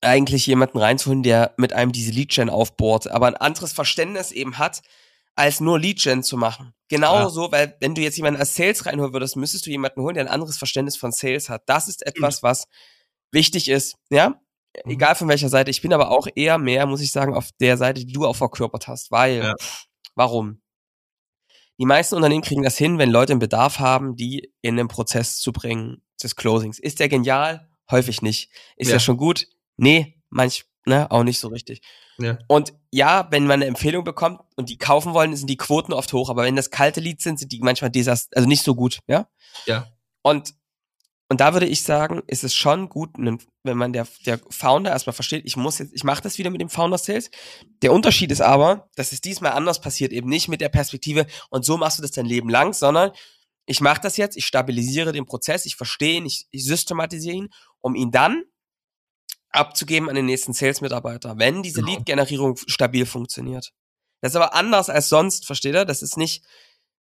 eigentlich 0.00 0.46
jemanden 0.46 0.78
reinzuholen, 0.78 1.22
der 1.22 1.54
mit 1.56 1.72
einem 1.72 1.92
diese 1.92 2.12
Lead-Gen 2.12 2.50
aufbohrt, 2.50 3.08
aber 3.08 3.26
ein 3.26 3.36
anderes 3.36 3.72
Verständnis 3.72 4.32
eben 4.32 4.58
hat, 4.58 4.82
als 5.36 5.60
nur 5.60 5.78
Lead-Gen 5.78 6.22
zu 6.22 6.36
machen. 6.36 6.72
Genauso, 6.88 7.44
ja. 7.46 7.52
weil 7.52 7.76
wenn 7.80 7.94
du 7.94 8.00
jetzt 8.00 8.16
jemanden 8.16 8.40
als 8.40 8.54
Sales 8.54 8.86
reinholen 8.86 9.12
würdest, 9.12 9.36
müsstest 9.36 9.66
du 9.66 9.70
jemanden 9.70 10.00
holen, 10.00 10.14
der 10.14 10.24
ein 10.24 10.30
anderes 10.30 10.56
Verständnis 10.56 10.96
von 10.96 11.12
Sales 11.12 11.48
hat. 11.48 11.62
Das 11.66 11.88
ist 11.88 12.04
etwas, 12.06 12.42
was 12.42 12.66
wichtig 13.32 13.68
ist, 13.68 13.96
ja? 14.10 14.40
Mhm. 14.84 14.92
Egal 14.92 15.14
von 15.14 15.28
welcher 15.28 15.48
Seite. 15.48 15.70
Ich 15.70 15.82
bin 15.82 15.92
aber 15.92 16.10
auch 16.10 16.26
eher 16.34 16.58
mehr, 16.58 16.86
muss 16.86 17.00
ich 17.00 17.12
sagen, 17.12 17.34
auf 17.34 17.50
der 17.60 17.76
Seite, 17.76 18.04
die 18.04 18.12
du 18.12 18.26
auch 18.26 18.36
verkörpert 18.36 18.88
hast, 18.88 19.10
weil, 19.10 19.38
ja. 19.38 19.54
warum? 20.14 20.60
Die 21.78 21.86
meisten 21.86 22.14
Unternehmen 22.14 22.42
kriegen 22.42 22.62
das 22.62 22.78
hin, 22.78 22.98
wenn 22.98 23.10
Leute 23.10 23.34
einen 23.34 23.40
Bedarf 23.40 23.78
haben, 23.78 24.16
die 24.16 24.50
in 24.62 24.76
den 24.76 24.88
Prozess 24.88 25.38
zu 25.38 25.52
bringen 25.52 26.02
des 26.22 26.34
Closings. 26.34 26.78
Ist 26.78 27.00
der 27.00 27.08
genial? 27.08 27.68
Häufig 27.90 28.22
nicht. 28.22 28.50
Ist 28.76 28.88
ja, 28.88 28.94
ja 28.94 29.00
schon 29.00 29.18
gut? 29.18 29.46
Nee, 29.76 30.18
manch, 30.30 30.64
ne, 30.86 31.10
auch 31.10 31.24
nicht 31.24 31.38
so 31.38 31.48
richtig. 31.48 31.82
Ja. 32.18 32.38
Und 32.48 32.72
ja, 32.90 33.28
wenn 33.30 33.44
man 33.46 33.54
eine 33.54 33.66
Empfehlung 33.66 34.04
bekommt 34.04 34.40
und 34.56 34.70
die 34.70 34.78
kaufen 34.78 35.12
wollen, 35.12 35.36
sind 35.36 35.50
die 35.50 35.56
Quoten 35.56 35.92
oft 35.92 36.12
hoch, 36.12 36.30
aber 36.30 36.44
wenn 36.44 36.56
das 36.56 36.70
kalte 36.70 37.00
Leads 37.00 37.24
sind, 37.24 37.38
sind 37.38 37.52
die 37.52 37.60
manchmal 37.60 37.90
desast 37.90 38.34
also 38.36 38.48
nicht 38.48 38.62
so 38.62 38.74
gut, 38.74 39.00
ja? 39.06 39.28
Ja. 39.66 39.86
Und 40.22 40.54
und 41.28 41.40
da 41.40 41.54
würde 41.54 41.66
ich 41.66 41.82
sagen, 41.82 42.22
ist 42.28 42.44
es 42.44 42.54
schon 42.54 42.88
gut, 42.88 43.10
wenn 43.16 43.76
man 43.76 43.92
der, 43.92 44.06
der 44.24 44.38
Founder 44.48 44.92
erstmal 44.92 45.12
versteht, 45.12 45.44
ich 45.44 45.56
muss 45.56 45.78
jetzt, 45.80 45.92
ich 45.92 46.04
mache 46.04 46.22
das 46.22 46.38
wieder 46.38 46.50
mit 46.50 46.60
dem 46.60 46.68
Founder 46.68 46.98
Sales. 46.98 47.32
Der 47.82 47.92
Unterschied 47.92 48.30
ist 48.30 48.40
aber, 48.42 48.88
dass 48.94 49.10
es 49.10 49.22
diesmal 49.22 49.52
anders 49.52 49.80
passiert, 49.80 50.12
eben 50.12 50.28
nicht 50.28 50.46
mit 50.46 50.60
der 50.60 50.68
Perspektive 50.68 51.26
und 51.50 51.64
so 51.64 51.76
machst 51.76 51.98
du 51.98 52.02
das 52.02 52.12
dein 52.12 52.26
Leben 52.26 52.48
lang, 52.48 52.74
sondern 52.74 53.10
ich 53.66 53.80
mache 53.80 54.00
das 54.00 54.16
jetzt, 54.16 54.36
ich 54.36 54.46
stabilisiere 54.46 55.10
den 55.10 55.26
Prozess, 55.26 55.66
ich 55.66 55.74
verstehe 55.74 56.18
ihn, 56.18 56.26
ich, 56.26 56.46
ich 56.52 56.64
systematisiere 56.64 57.34
ihn, 57.34 57.48
um 57.80 57.96
ihn 57.96 58.12
dann 58.12 58.44
abzugeben 59.50 60.08
an 60.08 60.14
den 60.14 60.26
nächsten 60.26 60.52
Sales-Mitarbeiter, 60.52 61.38
wenn 61.38 61.62
diese 61.62 61.80
genau. 61.80 61.92
Lead-Generierung 61.94 62.56
stabil 62.66 63.06
funktioniert. 63.06 63.72
Das 64.20 64.32
ist 64.32 64.36
aber 64.36 64.54
anders 64.54 64.90
als 64.90 65.08
sonst, 65.08 65.46
versteht 65.46 65.74
ihr? 65.74 65.84
Das 65.84 66.02
ist 66.02 66.16
nicht, 66.16 66.44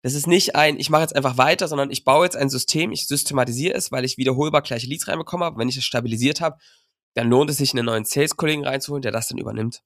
das 0.03 0.15
ist 0.15 0.27
nicht 0.27 0.55
ein, 0.55 0.79
ich 0.79 0.91
mache 0.91 1.03
jetzt 1.03 1.17
einfach 1.17 1.39
weiter, 1.39 1.69
sondern 1.69 1.91
ich 1.91 2.05
baue 2.05 2.25
jetzt 2.25 2.37
ein 2.37 2.49
System, 2.49 2.93
ich 2.93 3.09
systematisiere 3.09 3.75
es, 3.75 3.91
weil 3.93 4.05
ich 4.05 4.19
wiederholbar 4.19 4.63
gleiche 4.63 4.87
Leads 4.87 5.09
reinbekommen 5.09 5.45
habe. 5.45 5.59
Wenn 5.59 5.69
ich 5.69 5.77
es 5.77 5.85
stabilisiert 5.85 6.41
habe, 6.41 6.59
dann 7.15 7.31
lohnt 7.31 7.51
es 7.51 7.57
sich, 7.57 7.73
einen 7.73 7.87
neuen 7.87 8.05
Sales-Kollegen 8.05 8.67
reinzuholen, 8.67 9.03
der 9.03 9.13
das 9.13 9.29
dann 9.29 9.39
übernimmt. 9.39 9.83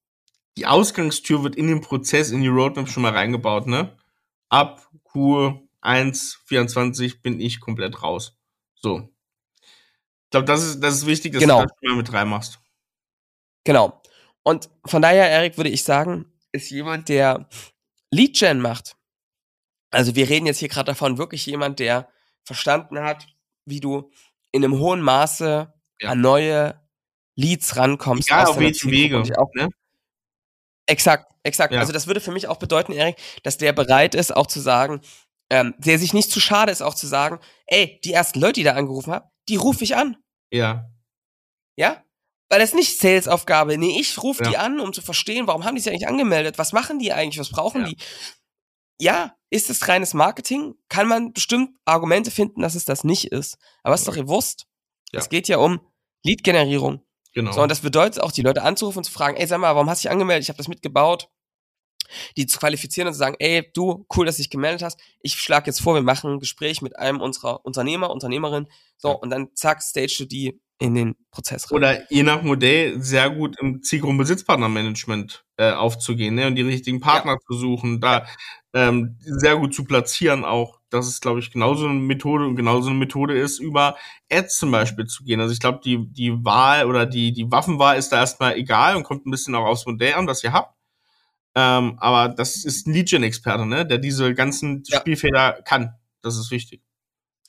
Die 0.57 0.67
Ausgangstür 0.67 1.45
wird 1.45 1.55
in 1.55 1.69
den 1.69 1.81
Prozess, 1.81 2.33
in 2.33 2.43
die 2.43 2.49
Roadmap 2.49 2.89
schon 2.89 3.05
mal 3.05 3.13
reingebaut, 3.13 3.67
ne? 3.67 3.97
Ab 4.49 4.89
Q1, 5.15 6.39
24 6.47 7.23
bin 7.23 7.41
ich 7.41 7.61
komplett 7.61 8.03
raus. 8.03 8.37
So. 8.75 9.09
Ich 10.31 10.33
glaube, 10.33 10.47
das 10.47 10.63
ist, 10.63 10.81
das 10.81 10.95
ist 10.95 11.07
wichtig, 11.07 11.33
dass 11.33 11.41
genau. 11.41 11.63
du 11.63 11.67
das 11.67 11.77
mal 11.83 11.97
mit 11.97 12.13
reinmachst. 12.13 12.61
Genau. 13.65 14.01
Und 14.45 14.71
von 14.87 15.03
daher, 15.03 15.29
Erik, 15.29 15.57
würde 15.57 15.71
ich 15.71 15.83
sagen, 15.83 16.33
ist 16.53 16.71
jemand, 16.71 17.09
der 17.09 17.49
Lead-Gen 18.13 18.61
macht, 18.61 18.97
also 19.91 20.15
wir 20.15 20.29
reden 20.29 20.47
jetzt 20.47 20.59
hier 20.59 20.69
gerade 20.69 20.87
davon, 20.87 21.19
wirklich 21.19 21.45
jemand, 21.47 21.81
der 21.81 22.09
verstanden 22.45 23.01
hat, 23.01 23.27
wie 23.67 23.81
du 23.81 24.13
in 24.53 24.65
einem 24.65 24.79
hohen 24.79 25.01
Maße 25.01 25.73
ja. 26.01 26.09
an 26.09 26.21
neue 26.21 26.81
Leads 27.35 27.77
rankommst. 27.77 28.31
Ja, 28.31 28.45
auf 28.45 28.59
welchen 28.59 28.91
Wege. 28.91 29.23
Auch, 29.37 29.53
ne? 29.55 29.69
Exakt, 30.87 31.33
exakt. 31.43 31.75
Ja. 31.75 31.81
Also 31.81 31.93
das 31.93 32.07
würde 32.07 32.21
für 32.21 32.33
mich 32.33 32.47
auch 32.47 32.59
bedeuten, 32.59 32.93
Erik, 32.93 33.17
dass 33.43 33.59
der 33.59 33.73
bereit 33.73 34.15
ist, 34.15 34.35
auch 34.35 34.47
zu 34.47 34.61
sagen, 34.61 35.01
ähm, 35.51 35.75
der 35.79 35.99
sich 35.99 36.13
nicht 36.13 36.31
zu 36.31 36.41
schade 36.41 36.71
ist, 36.71 36.83
auch 36.83 36.95
zu 36.95 37.09
sagen, 37.09 37.41
ey, 37.67 38.01
die 38.05 38.13
ersten 38.13 38.41
Leute, 38.41 38.55
die 38.55 38.65
da 38.65 38.75
angerufen 38.75 39.13
haben, 39.13 39.30
die 39.49 39.57
rufe 39.57 39.85
ich 39.85 39.97
an. 39.97 40.17
Ja. 40.53 40.91
Ja? 41.77 42.05
Weil 42.49 42.61
das 42.61 42.75
nicht 42.75 42.99
Sales-Aufgabe. 42.99 43.79
Nee, 43.79 43.99
ich 44.01 44.23
rufe 44.23 44.43
ja. 44.45 44.51
die 44.51 44.57
an, 44.57 44.81
um 44.81 44.93
zu 44.93 45.03
verstehen, 45.03 45.47
warum 45.47 45.65
haben 45.65 45.77
die 45.77 45.81
sich 45.81 45.93
eigentlich 45.93 46.09
angemeldet? 46.09 46.59
Was 46.59 46.73
machen 46.73 46.99
die 46.99 47.13
eigentlich? 47.13 47.39
Was 47.39 47.51
brauchen 47.51 47.83
ja. 47.83 47.89
die? 47.89 47.97
ja, 49.01 49.35
ist 49.49 49.71
es 49.71 49.89
reines 49.89 50.15
Marketing? 50.15 50.75
Kann 50.89 51.09
man 51.09 51.33
bestimmt 51.33 51.71
Argumente 51.85 52.31
finden, 52.31 52.61
dass 52.61 52.75
es 52.75 52.85
das 52.85 53.03
nicht 53.03 53.33
ist. 53.33 53.57
Aber 53.83 53.95
es 53.95 54.03
ist 54.03 54.09
doch 54.09 54.17
ihr 54.17 54.29
Wurst. 54.29 54.67
Ja. 55.13 55.21
Es 55.21 55.29
geht 55.29 55.49
ja 55.49 55.57
um 55.57 55.81
Lead-Generierung. 56.23 57.05
Genau. 57.33 57.53
So, 57.53 57.63
und 57.63 57.71
das 57.71 57.81
bedeutet 57.81 58.23
auch, 58.23 58.31
die 58.31 58.43
Leute 58.43 58.63
anzurufen 58.63 58.99
und 58.99 59.05
zu 59.05 59.13
fragen, 59.13 59.37
ey, 59.37 59.47
sag 59.47 59.59
mal, 59.59 59.75
warum 59.75 59.89
hast 59.89 60.05
du 60.05 60.09
dich 60.09 60.13
angemeldet? 60.13 60.45
Ich 60.45 60.49
habe 60.49 60.59
das 60.59 60.69
mitgebaut. 60.69 61.31
Die 62.37 62.47
zu 62.47 62.59
qualifizieren 62.59 63.09
und 63.09 63.15
zu 63.15 63.19
sagen, 63.19 63.37
ey, 63.39 63.71
du, 63.75 64.07
cool, 64.17 64.27
dass 64.27 64.37
du 64.37 64.43
dich 64.43 64.51
gemeldet 64.51 64.83
hast. 64.83 65.01
Ich 65.21 65.35
schlage 65.35 65.67
jetzt 65.67 65.81
vor, 65.81 65.95
wir 65.95 66.03
machen 66.03 66.33
ein 66.33 66.41
Gespräch 66.41 66.83
mit 66.83 66.99
einem 66.99 67.21
unserer 67.21 67.65
Unternehmer, 67.65 68.11
Unternehmerin. 68.11 68.67
So, 68.97 69.09
ja. 69.09 69.15
und 69.15 69.31
dann 69.31 69.49
zack, 69.55 69.83
stage 69.83 70.15
du 70.19 70.25
die 70.27 70.61
in 70.81 70.95
den 70.95 71.15
Prozess 71.31 71.71
rein. 71.71 71.77
Oder 71.77 72.11
je 72.11 72.23
nach 72.23 72.43
Modell 72.43 73.01
sehr 73.03 73.31
gut 73.31 73.57
im 73.61 73.83
Zielgruppenbesitzpartnermanagement 73.83 75.45
äh, 75.59 75.73
aufzugehen 75.73 76.35
ne? 76.35 76.47
und 76.47 76.57
die 76.57 76.63
richtigen 76.63 77.01
Partner 77.01 77.33
ja. 77.33 77.39
zu 77.47 77.53
suchen, 77.53 78.01
da 78.01 78.27
ähm, 78.73 79.17
sehr 79.21 79.57
gut 79.57 79.75
zu 79.75 79.85
platzieren 79.85 80.45
auch. 80.45 80.81
Das 80.89 81.07
ist, 81.07 81.21
glaube 81.21 81.39
ich, 81.39 81.53
genauso 81.53 81.87
eine 81.87 82.01
Methode 82.01 82.47
und 82.47 82.57
genauso 82.57 82.89
eine 82.91 82.99
Methode 82.99 83.39
ist, 83.39 83.59
über 83.59 83.97
Ads 84.31 84.59
zum 84.59 84.71
Beispiel 84.71 85.07
zu 85.07 85.23
gehen. 85.23 85.41
Also 85.41 85.53
ich 85.53 85.61
glaube, 85.61 85.81
die, 85.85 86.09
die 86.11 86.45
Wahl 86.45 86.87
oder 86.87 87.07
die, 87.07 87.33
die 87.33 87.51
Waffenwahl 87.51 87.99
ist 87.99 88.11
da 88.11 88.19
erstmal 88.19 88.57
egal 88.57 88.97
und 88.97 89.05
kommt 89.05 89.27
ein 89.27 89.31
bisschen 89.31 89.55
auch 89.55 89.67
aufs 89.67 89.87
Modell 89.87 90.15
an, 90.15 90.27
was 90.27 90.43
ihr 90.43 90.53
habt. 90.53 90.75
Ähm, 91.55 91.99
aber 91.99 92.33
das 92.33 92.65
ist 92.65 92.87
ein 92.87 92.95
Legion-Experte, 92.95 93.67
ne? 93.67 93.87
der 93.87 93.99
diese 93.99 94.35
ganzen 94.35 94.83
ja. 94.87 95.01
Spielfelder 95.01 95.63
kann. 95.65 95.95
Das 96.23 96.37
ist 96.37 96.51
wichtig. 96.51 96.83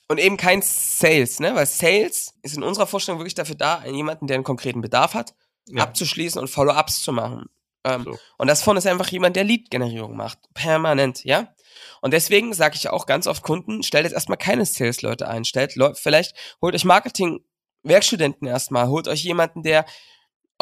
Und 0.08 0.18
eben 0.18 0.36
kein 0.36 0.60
Sales, 0.62 1.40
ne? 1.40 1.54
Weil 1.54 1.66
Sales 1.66 2.34
ist 2.42 2.56
in 2.56 2.62
unserer 2.62 2.86
Vorstellung 2.86 3.20
wirklich 3.20 3.34
dafür 3.34 3.54
da, 3.54 3.84
jemanden, 3.86 4.26
der 4.26 4.34
einen 4.34 4.44
konkreten 4.44 4.82
Bedarf 4.82 5.14
hat, 5.14 5.34
ja. 5.68 5.82
abzuschließen 5.84 6.40
und 6.40 6.48
Follow-ups 6.48 7.02
zu 7.02 7.12
machen. 7.12 7.46
Ähm, 7.84 8.04
so. 8.04 8.18
Und 8.38 8.48
das 8.48 8.62
von 8.62 8.76
ist 8.76 8.86
einfach 8.86 9.08
jemand, 9.08 9.36
der 9.36 9.44
Lead-Generierung 9.44 10.16
macht. 10.16 10.38
Permanent, 10.54 11.24
ja? 11.24 11.54
Und 12.00 12.12
deswegen 12.12 12.52
sage 12.52 12.76
ich 12.76 12.90
auch 12.90 13.06
ganz 13.06 13.26
oft 13.26 13.42
Kunden, 13.42 13.82
stellt 13.82 14.04
jetzt 14.04 14.12
erstmal 14.12 14.38
keine 14.38 14.66
Sales-Leute 14.66 15.28
ein. 15.28 15.44
Stellt 15.44 15.76
Leute, 15.76 15.98
vielleicht 16.00 16.36
holt 16.60 16.74
euch 16.74 16.84
Marketing-Werkstudenten 16.84 18.46
erstmal, 18.46 18.88
holt 18.88 19.08
euch 19.08 19.22
jemanden, 19.22 19.62
der 19.62 19.86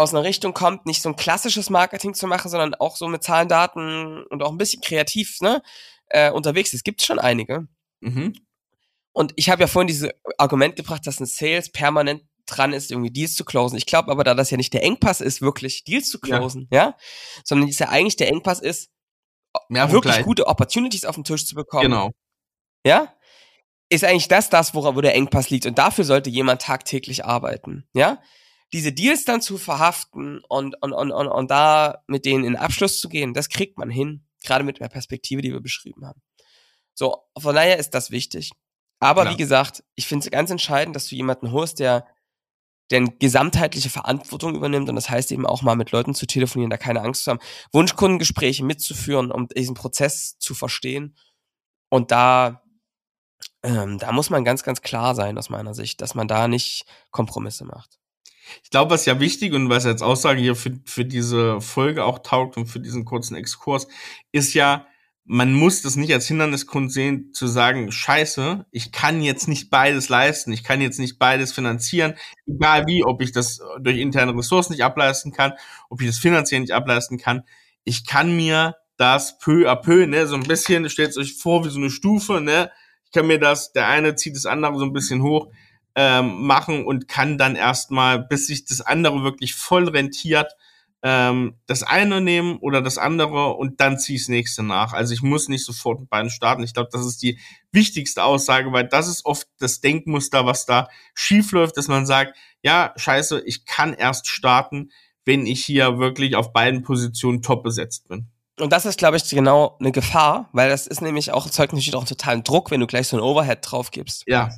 aus 0.00 0.14
einer 0.14 0.24
Richtung 0.24 0.54
kommt, 0.54 0.86
nicht 0.86 1.02
so 1.02 1.08
ein 1.08 1.16
klassisches 1.16 1.70
Marketing 1.70 2.14
zu 2.14 2.26
machen, 2.26 2.50
sondern 2.50 2.74
auch 2.74 2.96
so 2.96 3.06
mit 3.06 3.22
Zahlen, 3.22 3.48
Daten 3.48 4.24
und 4.24 4.42
auch 4.42 4.50
ein 4.50 4.58
bisschen 4.58 4.80
kreativ 4.80 5.40
ne, 5.40 5.62
äh, 6.06 6.30
unterwegs 6.30 6.72
ist. 6.72 6.84
Gibt 6.84 7.02
schon 7.02 7.18
einige. 7.18 7.68
Mhm. 8.00 8.34
Und 9.12 9.32
ich 9.36 9.50
habe 9.50 9.60
ja 9.62 9.66
vorhin 9.66 9.88
dieses 9.88 10.10
Argument 10.38 10.76
gebracht, 10.76 11.06
dass 11.06 11.20
ein 11.20 11.26
Sales 11.26 11.70
permanent 11.70 12.22
dran 12.46 12.72
ist, 12.72 12.90
irgendwie 12.90 13.10
Deals 13.10 13.34
zu 13.34 13.44
closen. 13.44 13.76
Ich 13.76 13.86
glaube 13.86 14.10
aber, 14.10 14.24
da 14.24 14.34
das 14.34 14.50
ja 14.50 14.56
nicht 14.56 14.72
der 14.72 14.82
Engpass 14.82 15.20
ist, 15.20 15.42
wirklich 15.42 15.84
Deals 15.84 16.08
zu 16.08 16.18
closen, 16.18 16.68
ja, 16.72 16.78
ja? 16.78 16.96
sondern 17.44 17.68
dass 17.68 17.78
ja 17.78 17.88
eigentlich 17.88 18.16
der 18.16 18.28
Engpass 18.28 18.60
ist, 18.60 18.90
ja, 19.68 19.90
wirklich 19.90 20.14
gleich. 20.14 20.24
gute 20.24 20.46
Opportunities 20.46 21.04
auf 21.04 21.16
den 21.16 21.24
Tisch 21.24 21.44
zu 21.44 21.54
bekommen. 21.54 21.82
Genau. 21.82 22.10
Ja? 22.86 23.14
Ist 23.88 24.04
eigentlich 24.04 24.28
das 24.28 24.48
das, 24.48 24.74
wo, 24.74 24.82
wo 24.94 25.00
der 25.00 25.14
Engpass 25.14 25.50
liegt. 25.50 25.66
Und 25.66 25.78
dafür 25.78 26.04
sollte 26.04 26.30
jemand 26.30 26.62
tagtäglich 26.62 27.24
arbeiten. 27.24 27.88
Ja? 27.92 28.22
Diese 28.72 28.92
Deals 28.92 29.24
dann 29.24 29.42
zu 29.42 29.59
verhaften 29.59 30.40
und, 30.48 30.80
und, 30.83 30.92
und, 30.92 31.11
und, 31.11 31.28
und 31.28 31.50
da 31.50 32.02
mit 32.06 32.24
denen 32.24 32.44
in 32.44 32.56
Abschluss 32.56 33.00
zu 33.00 33.09
gehen, 33.09 33.35
das 33.35 33.48
kriegt 33.48 33.78
man 33.78 33.90
hin. 33.90 34.24
Gerade 34.42 34.64
mit 34.64 34.80
der 34.80 34.88
Perspektive, 34.88 35.42
die 35.42 35.52
wir 35.52 35.61
beschrieben 35.61 36.06
haben. 36.06 36.22
So, 36.94 37.24
von 37.38 37.54
daher 37.54 37.78
ist 37.78 37.90
das 37.90 38.11
wichtig. 38.11 38.52
Aber 39.00 39.24
ja. 39.24 39.30
wie 39.30 39.37
gesagt, 39.37 39.83
ich 39.96 40.06
finde 40.06 40.24
es 40.24 40.30
ganz 40.30 40.50
entscheidend, 40.50 40.94
dass 40.96 41.09
du 41.09 41.16
jemanden 41.16 41.52
holst, 41.52 41.78
der 41.78 42.06
der 42.90 43.02
gesamtheitliche 43.02 43.88
Verantwortung 43.88 44.54
übernimmt 44.54 44.88
und 44.88 44.96
das 44.96 45.09
heißt 45.09 45.30
eben 45.30 45.46
auch 45.46 45.62
mal 45.62 45.76
mit 45.76 45.92
Leuten 45.92 46.14
zu 46.14 46.26
telefonieren, 46.26 46.70
da 46.70 46.76
keine 46.76 47.02
Angst 47.02 47.24
zu 47.24 47.30
haben, 47.30 47.40
Wunschkundengespräche 47.72 48.64
mitzuführen, 48.64 49.30
um 49.30 49.46
diesen 49.46 49.74
Prozess 49.74 50.38
zu 50.38 50.54
verstehen. 50.54 51.16
Und 51.88 52.11
da, 52.11 52.62
ähm, 53.62 53.98
da 53.98 54.11
muss 54.12 54.30
man 54.30 54.44
ganz, 54.44 54.64
ganz 54.64 54.83
klar 54.83 55.14
sein 55.14 55.38
aus 55.38 55.50
meiner 55.50 55.72
Sicht, 55.72 56.00
dass 56.00 56.14
man 56.14 56.26
da 56.26 56.48
nicht 56.48 56.85
Kompromisse 57.11 57.64
macht. 57.64 57.99
Ich 58.62 58.70
glaube, 58.70 58.90
was 58.90 59.06
ja 59.06 59.20
wichtig 59.20 59.52
und 59.52 59.68
was 59.68 59.86
als 59.86 60.02
Aussage 60.02 60.40
hier 60.40 60.56
für, 60.56 60.72
für 60.84 61.04
diese 61.04 61.60
Folge 61.60 62.04
auch 62.04 62.20
taugt 62.20 62.56
und 62.56 62.66
für 62.66 62.80
diesen 62.80 63.04
kurzen 63.04 63.36
Exkurs, 63.36 63.88
ist 64.32 64.54
ja, 64.54 64.86
man 65.24 65.52
muss 65.52 65.82
das 65.82 65.96
nicht 65.96 66.12
als 66.12 66.26
Hindernisgrund 66.26 66.92
sehen, 66.92 67.32
zu 67.32 67.46
sagen, 67.46 67.92
scheiße, 67.92 68.66
ich 68.70 68.90
kann 68.90 69.22
jetzt 69.22 69.46
nicht 69.46 69.70
beides 69.70 70.08
leisten, 70.08 70.52
ich 70.52 70.64
kann 70.64 70.80
jetzt 70.80 70.98
nicht 70.98 71.18
beides 71.18 71.52
finanzieren, 71.52 72.14
egal 72.46 72.86
wie, 72.86 73.04
ob 73.04 73.22
ich 73.22 73.30
das 73.30 73.60
durch 73.80 73.98
interne 73.98 74.36
Ressourcen 74.36 74.72
nicht 74.72 74.82
ableisten 74.82 75.32
kann, 75.32 75.52
ob 75.88 76.00
ich 76.00 76.08
das 76.08 76.18
finanziell 76.18 76.60
nicht 76.60 76.72
ableisten 76.72 77.18
kann. 77.18 77.44
Ich 77.84 78.06
kann 78.06 78.34
mir 78.34 78.76
das 78.96 79.38
peu 79.38 79.70
à 79.70 79.76
peu, 79.76 80.06
ne, 80.06 80.26
so 80.26 80.34
ein 80.34 80.42
bisschen, 80.42 80.90
stellt 80.90 81.16
euch 81.16 81.34
vor 81.34 81.64
wie 81.64 81.70
so 81.70 81.78
eine 81.78 81.90
Stufe, 81.90 82.40
ne, 82.40 82.70
ich 83.04 83.12
kann 83.12 83.26
mir 83.26 83.38
das, 83.38 83.72
der 83.72 83.88
eine 83.88 84.14
zieht 84.14 84.36
das 84.36 84.46
andere 84.46 84.78
so 84.78 84.84
ein 84.84 84.92
bisschen 84.92 85.22
hoch, 85.22 85.48
ähm, 86.02 86.46
machen 86.46 86.86
und 86.86 87.08
kann 87.08 87.36
dann 87.36 87.56
erstmal, 87.56 88.18
bis 88.18 88.46
sich 88.46 88.64
das 88.64 88.80
andere 88.80 89.22
wirklich 89.22 89.54
voll 89.54 89.86
rentiert, 89.86 90.50
ähm, 91.02 91.58
das 91.66 91.82
eine 91.82 92.22
nehmen 92.22 92.56
oder 92.56 92.80
das 92.80 92.96
andere 92.96 93.52
und 93.52 93.82
dann 93.82 93.98
zieh 93.98 94.16
das 94.16 94.28
nächste 94.28 94.62
nach. 94.62 94.94
Also 94.94 95.12
ich 95.12 95.20
muss 95.20 95.50
nicht 95.50 95.62
sofort 95.62 96.00
mit 96.00 96.08
beiden 96.08 96.30
starten. 96.30 96.62
Ich 96.62 96.72
glaube, 96.72 96.88
das 96.90 97.04
ist 97.04 97.20
die 97.22 97.38
wichtigste 97.70 98.24
Aussage, 98.24 98.72
weil 98.72 98.88
das 98.88 99.08
ist 99.08 99.26
oft 99.26 99.46
das 99.58 99.82
Denkmuster, 99.82 100.46
was 100.46 100.64
da 100.64 100.88
schief 101.12 101.52
läuft, 101.52 101.76
dass 101.76 101.88
man 101.88 102.06
sagt, 102.06 102.34
ja, 102.62 102.94
scheiße, 102.96 103.42
ich 103.44 103.66
kann 103.66 103.92
erst 103.92 104.26
starten, 104.26 104.92
wenn 105.26 105.44
ich 105.44 105.62
hier 105.62 105.98
wirklich 105.98 106.34
auf 106.34 106.54
beiden 106.54 106.80
Positionen 106.82 107.42
top 107.42 107.62
besetzt 107.62 108.08
bin. 108.08 108.30
Und 108.58 108.72
das 108.72 108.86
ist, 108.86 108.98
glaube 108.98 109.18
ich, 109.18 109.28
genau 109.28 109.76
eine 109.80 109.92
Gefahr, 109.92 110.48
weil 110.54 110.70
das 110.70 110.86
ist 110.86 111.02
nämlich 111.02 111.30
auch, 111.32 111.44
erzeugt 111.44 111.74
natürlich 111.74 111.94
auch 111.94 112.00
einen 112.00 112.08
totalen 112.08 112.42
Druck, 112.42 112.70
wenn 112.70 112.80
du 112.80 112.86
gleich 112.86 113.08
so 113.08 113.18
ein 113.18 113.22
Overhead 113.22 113.58
drauf 113.60 113.90
gibst. 113.90 114.24
Ja, 114.26 114.50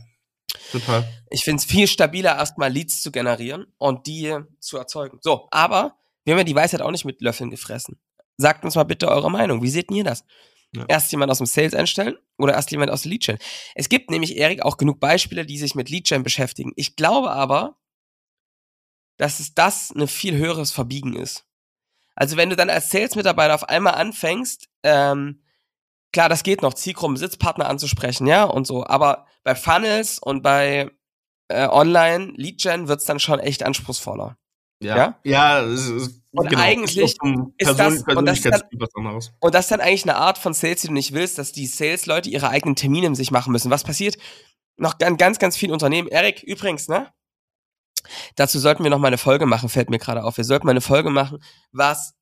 total. 0.70 1.08
Ich 1.30 1.44
finde 1.44 1.60
es 1.60 1.64
viel 1.64 1.86
stabiler, 1.86 2.36
erstmal 2.36 2.70
Leads 2.70 3.02
zu 3.02 3.10
generieren 3.10 3.66
und 3.78 4.06
die 4.06 4.36
zu 4.60 4.76
erzeugen. 4.76 5.18
So, 5.20 5.48
aber 5.50 5.96
wir 6.24 6.34
haben 6.34 6.38
ja 6.38 6.44
die 6.44 6.54
Weisheit 6.54 6.82
auch 6.82 6.90
nicht 6.90 7.04
mit 7.04 7.20
Löffeln 7.20 7.50
gefressen. 7.50 7.98
Sagt 8.36 8.64
uns 8.64 8.74
mal 8.74 8.84
bitte 8.84 9.08
eure 9.08 9.30
Meinung. 9.30 9.62
Wie 9.62 9.70
seht 9.70 9.90
ihr 9.90 10.04
das? 10.04 10.24
Ja. 10.74 10.86
Erst 10.88 11.12
jemand 11.12 11.30
aus 11.30 11.38
dem 11.38 11.46
Sales 11.46 11.74
einstellen 11.74 12.16
oder 12.38 12.54
erst 12.54 12.70
jemand 12.70 12.90
aus 12.90 13.02
der 13.02 13.10
Lead-Chain? 13.10 13.38
Es 13.74 13.88
gibt 13.88 14.10
nämlich, 14.10 14.38
Erik, 14.38 14.62
auch 14.62 14.78
genug 14.78 15.00
Beispiele, 15.00 15.44
die 15.44 15.58
sich 15.58 15.74
mit 15.74 15.90
Lead-Chain 15.90 16.22
beschäftigen. 16.22 16.72
Ich 16.76 16.96
glaube 16.96 17.30
aber, 17.30 17.76
dass 19.18 19.38
es 19.38 19.54
das 19.54 19.90
ein 19.90 20.08
viel 20.08 20.36
höheres 20.36 20.72
Verbiegen 20.72 21.14
ist. 21.14 21.44
Also 22.14 22.36
wenn 22.36 22.50
du 22.50 22.56
dann 22.56 22.70
als 22.70 22.90
Sales-Mitarbeiter 22.90 23.54
auf 23.54 23.68
einmal 23.68 23.94
anfängst, 23.94 24.68
ähm, 24.82 25.42
klar, 26.12 26.28
das 26.28 26.42
geht 26.42 26.62
noch, 26.62 26.74
Zielgruppen, 26.74 27.16
Sitzpartner 27.16 27.68
anzusprechen, 27.68 28.26
ja, 28.26 28.44
und 28.44 28.66
so, 28.66 28.86
aber 28.86 29.26
bei 29.44 29.54
Funnels 29.54 30.18
und 30.18 30.42
bei 30.42 30.90
äh, 31.48 31.66
Online 31.68 32.32
Lead-Gen 32.36 32.88
wird's 32.88 33.04
dann 33.04 33.20
schon 33.20 33.38
echt 33.38 33.62
anspruchsvoller. 33.62 34.36
Ja. 34.82 34.96
Ja, 34.96 35.18
ja 35.24 35.62
es 35.62 35.88
ist, 35.88 36.22
und 36.32 36.48
genau, 36.48 36.62
eigentlich 36.62 36.96
ist 36.96 37.18
das, 37.20 37.28
und 37.28 37.54
das, 37.58 37.76
dann, 37.76 38.02
und 39.40 39.54
das 39.54 39.64
ist 39.66 39.70
dann 39.70 39.80
eigentlich 39.80 40.04
eine 40.04 40.16
Art 40.16 40.38
von 40.38 40.54
Sales, 40.54 40.80
die 40.80 40.86
du 40.88 40.92
nicht 40.94 41.12
willst, 41.12 41.38
dass 41.38 41.52
die 41.52 41.66
Sales-Leute 41.66 42.30
ihre 42.30 42.48
eigenen 42.48 42.74
Termine 42.74 43.08
in 43.08 43.14
sich 43.14 43.30
machen 43.30 43.52
müssen. 43.52 43.70
Was 43.70 43.84
passiert? 43.84 44.16
Noch 44.78 44.98
ganz, 44.98 45.18
ganz, 45.18 45.38
ganz 45.38 45.56
vielen 45.56 45.72
Unternehmen. 45.72 46.08
Erik, 46.08 46.42
übrigens, 46.42 46.88
ne? 46.88 47.12
Dazu 48.34 48.58
sollten 48.58 48.82
wir 48.82 48.90
noch 48.90 48.98
mal 48.98 49.08
eine 49.08 49.18
Folge 49.18 49.46
machen, 49.46 49.68
fällt 49.68 49.90
mir 49.90 49.98
gerade 49.98 50.24
auf. 50.24 50.38
Wir 50.38 50.44
sollten 50.44 50.66
mal 50.66 50.72
eine 50.72 50.80
Folge 50.80 51.10
machen, 51.10 51.42
was 51.70 52.14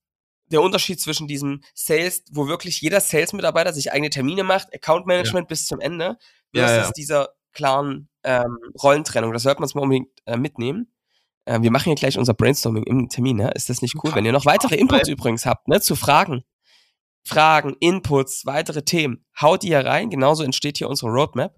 der 0.47 0.61
Unterschied 0.61 1.01
zwischen 1.01 1.29
diesem 1.29 1.63
Sales, 1.75 2.25
wo 2.33 2.49
wirklich 2.49 2.81
jeder 2.81 3.01
Sales-Mitarbeiter 3.01 3.73
sich 3.73 3.93
eigene 3.93 4.11
Termine 4.11 4.43
macht, 4.43 4.75
Account 4.75 5.07
Management 5.07 5.45
ja. 5.45 5.49
bis 5.49 5.67
zum 5.67 5.81
Ende, 5.81 6.19
versus 6.55 6.77
ja, 6.77 6.85
ja. 6.85 6.91
dieser 6.93 7.29
klaren 7.53 8.09
ähm, 8.25 8.59
Rollentrennung. 8.83 9.33
Das 9.33 9.43
sollten 9.43 9.61
wir 9.61 9.65
uns 9.65 9.75
mal 9.75 9.83
unbedingt 9.83 10.11
äh, 10.27 10.37
mitnehmen. 10.37 10.93
Äh, 11.45 11.63
wir 11.63 11.71
machen 11.71 11.85
hier 11.85 11.95
gleich 11.95 12.19
unser 12.19 12.35
Brainstorming 12.35 12.85
im 12.85 13.09
Termin, 13.09 13.37
ne? 13.37 13.51
Ist 13.55 13.69
das 13.69 13.83
nicht 13.83 13.97
cool? 14.03 14.15
Wenn 14.15 14.25
ihr 14.25 14.33
noch 14.33 14.47
weitere 14.47 14.77
Inputs 14.77 15.09
übrigens 15.09 15.47
habt, 15.47 15.69
ne, 15.69 15.81
zu 15.81 15.97
Fragen, 15.97 16.45
Fragen, 17.25 17.77
Inputs, 17.81 18.47
weitere 18.47 18.83
Themen, 18.83 19.25
haut 19.41 19.63
die 19.63 19.69
hier 19.69 19.85
rein. 19.85 20.11
Genauso 20.11 20.43
entsteht 20.43 20.79
hier 20.79 20.89
unsere 20.89 21.11
Roadmap. 21.11 21.57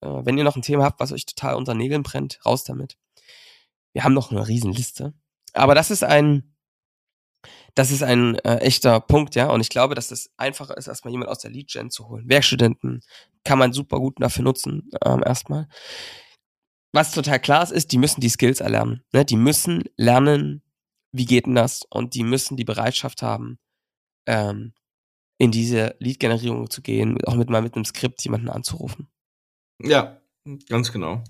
Äh, 0.00 0.08
wenn 0.24 0.38
ihr 0.38 0.44
noch 0.44 0.56
ein 0.56 0.62
Thema 0.62 0.84
habt, 0.84 1.00
was 1.00 1.12
euch 1.12 1.26
total 1.26 1.54
unter 1.54 1.74
Nägeln 1.74 2.02
brennt, 2.02 2.40
raus 2.44 2.64
damit. 2.64 2.96
Wir 3.92 4.04
haben 4.04 4.14
noch 4.14 4.30
eine 4.30 4.46
Riesenliste. 4.46 5.14
Aber 5.54 5.74
das 5.74 5.90
ist 5.90 6.04
ein, 6.04 6.54
das 7.74 7.90
ist 7.90 8.02
ein 8.02 8.36
äh, 8.40 8.56
echter 8.58 9.00
Punkt, 9.00 9.34
ja. 9.34 9.50
Und 9.50 9.60
ich 9.60 9.70
glaube, 9.70 9.94
dass 9.94 10.10
es 10.10 10.30
einfacher 10.36 10.76
ist, 10.76 10.88
erstmal 10.88 11.12
jemand 11.12 11.30
aus 11.30 11.38
der 11.38 11.50
Lead-Gen 11.50 11.90
zu 11.90 12.08
holen. 12.08 12.28
Werkstudenten 12.28 13.02
kann 13.48 13.58
man 13.58 13.72
super 13.72 13.98
gut 13.98 14.20
dafür 14.20 14.44
nutzen, 14.44 14.90
ähm, 15.02 15.22
erstmal. 15.24 15.68
Was 16.92 17.12
total 17.12 17.40
klar 17.40 17.62
ist, 17.62 17.72
ist, 17.72 17.92
die 17.92 17.98
müssen 17.98 18.20
die 18.20 18.28
Skills 18.28 18.60
erlernen. 18.60 19.02
Ne? 19.12 19.24
Die 19.24 19.38
müssen 19.38 19.84
lernen, 19.96 20.62
wie 21.12 21.24
geht 21.24 21.46
denn 21.46 21.54
das? 21.54 21.82
Und 21.88 22.14
die 22.14 22.24
müssen 22.24 22.58
die 22.58 22.66
Bereitschaft 22.66 23.22
haben, 23.22 23.58
ähm, 24.26 24.74
in 25.38 25.50
diese 25.50 25.96
Lead-Generierung 25.98 26.68
zu 26.68 26.82
gehen, 26.82 27.24
auch 27.24 27.36
mit 27.36 27.48
mal 27.48 27.62
mit 27.62 27.74
einem 27.74 27.86
Skript 27.86 28.22
jemanden 28.22 28.50
anzurufen. 28.50 29.08
Ja, 29.80 30.20
ganz 30.68 30.92
genau. 30.92 31.24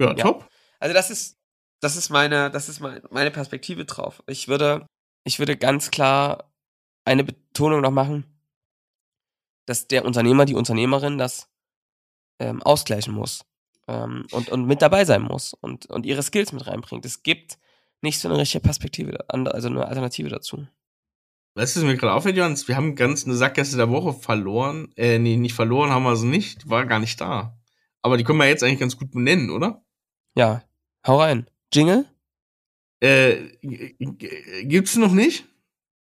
Ja, 0.00 0.16
ja. 0.16 0.24
top. 0.24 0.48
Also 0.78 0.94
das 0.94 1.10
ist, 1.10 1.36
das 1.80 1.96
ist 1.96 2.08
meine, 2.08 2.50
das 2.50 2.70
ist 2.70 2.80
meine 2.80 3.30
Perspektive 3.30 3.84
drauf. 3.84 4.22
Ich 4.26 4.48
würde, 4.48 4.86
ich 5.24 5.38
würde 5.38 5.58
ganz 5.58 5.90
klar 5.90 6.50
eine 7.04 7.24
Betonung 7.24 7.82
noch 7.82 7.90
machen, 7.90 8.37
dass 9.68 9.86
der 9.86 10.04
Unternehmer, 10.04 10.46
die 10.46 10.54
Unternehmerin 10.54 11.18
das 11.18 11.48
ähm, 12.38 12.62
ausgleichen 12.62 13.12
muss 13.12 13.44
ähm, 13.86 14.26
und, 14.30 14.48
und 14.48 14.66
mit 14.66 14.80
dabei 14.80 15.04
sein 15.04 15.22
muss 15.22 15.52
und, 15.52 15.86
und 15.86 16.06
ihre 16.06 16.22
Skills 16.22 16.52
mit 16.52 16.66
reinbringt. 16.66 17.04
Es 17.04 17.22
gibt 17.22 17.58
nicht 18.00 18.18
so 18.18 18.28
eine 18.28 18.38
richtige 18.38 18.62
Perspektive, 18.62 19.28
also 19.28 19.68
eine 19.68 19.86
Alternative 19.86 20.30
dazu. 20.30 20.66
Weißt 21.54 21.76
du, 21.76 21.80
was 21.80 21.86
mir 21.86 21.96
gerade 21.96 22.14
auffällt, 22.14 22.36
Jans? 22.36 22.68
Wir 22.68 22.76
haben 22.76 22.94
ganz 22.94 23.24
eine 23.24 23.34
Sackgasse 23.34 23.76
der 23.76 23.90
Woche 23.90 24.12
verloren. 24.12 24.92
Äh, 24.96 25.18
nee, 25.18 25.36
nicht 25.36 25.54
verloren 25.54 25.90
haben 25.90 26.04
wir 26.04 26.16
sie 26.16 26.28
nicht. 26.28 26.64
Die 26.64 26.70
war 26.70 26.86
gar 26.86 27.00
nicht 27.00 27.20
da. 27.20 27.58
Aber 28.00 28.16
die 28.16 28.24
können 28.24 28.38
wir 28.38 28.46
jetzt 28.46 28.62
eigentlich 28.62 28.78
ganz 28.78 28.96
gut 28.96 29.10
benennen, 29.10 29.50
oder? 29.50 29.84
Ja, 30.36 30.62
hau 31.06 31.20
rein. 31.20 31.50
Jingle? 31.74 32.06
Äh, 33.00 33.48
gibt's 33.60 34.96
noch 34.96 35.12
nicht? 35.12 35.46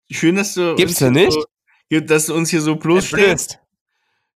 Schön, 0.09 0.35
dass 0.35 0.55
du. 0.55 0.75
Gibt's 0.75 0.99
noch 1.01 1.11
nicht? 1.11 1.31
So, 1.31 1.45
dass 2.01 2.27
du 2.27 2.35
uns 2.35 2.49
hier 2.49 2.61
so 2.61 2.75
bloßstellst. 2.75 3.59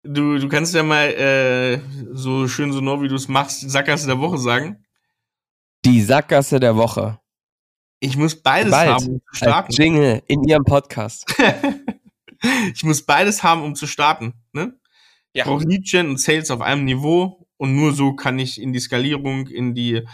Du, 0.03 0.39
du 0.39 0.49
kannst 0.49 0.75
ja 0.75 0.83
mal 0.83 1.09
äh, 1.09 1.81
so 2.13 2.47
schön 2.47 2.73
so 2.73 2.81
nur, 2.81 3.03
wie 3.03 3.09
du 3.09 3.17
es 3.17 3.29
machst, 3.29 3.69
Sackgasse 3.69 4.07
der 4.07 4.21
Woche 4.21 4.39
sagen. 4.39 4.85
Die 5.85 6.01
Sackgasse 6.03 6.61
der 6.61 6.77
Woche. 6.77 7.19
Ich 8.01 8.17
muss 8.17 8.41
beides 8.41 8.71
Bald 8.71 8.91
haben, 8.91 9.07
um 9.07 9.21
zu 9.21 9.37
starten. 9.37 9.67
Als 9.69 9.79
Jingle 9.79 10.23
in 10.27 10.45
ihrem 10.45 10.65
Podcast. 10.65 11.35
ich 12.75 12.85
muss 12.85 13.03
beides 13.03 13.43
haben, 13.43 13.63
um 13.63 13.75
zu 13.75 13.87
starten. 13.87 14.35
Ne? 14.53 14.79
Ja. 15.33 15.45
Ich 15.45 15.45
brauche 15.45 15.65
Lead-Gen 15.65 16.11
und 16.11 16.21
Sales 16.21 16.51
auf 16.51 16.61
einem 16.61 16.85
Niveau 16.85 17.47
und 17.57 17.75
nur 17.75 17.93
so 17.93 18.15
kann 18.15 18.39
ich 18.39 18.61
in 18.61 18.73
die 18.73 18.81
Skalierung, 18.81 19.47
in 19.49 19.75
die 19.75 20.07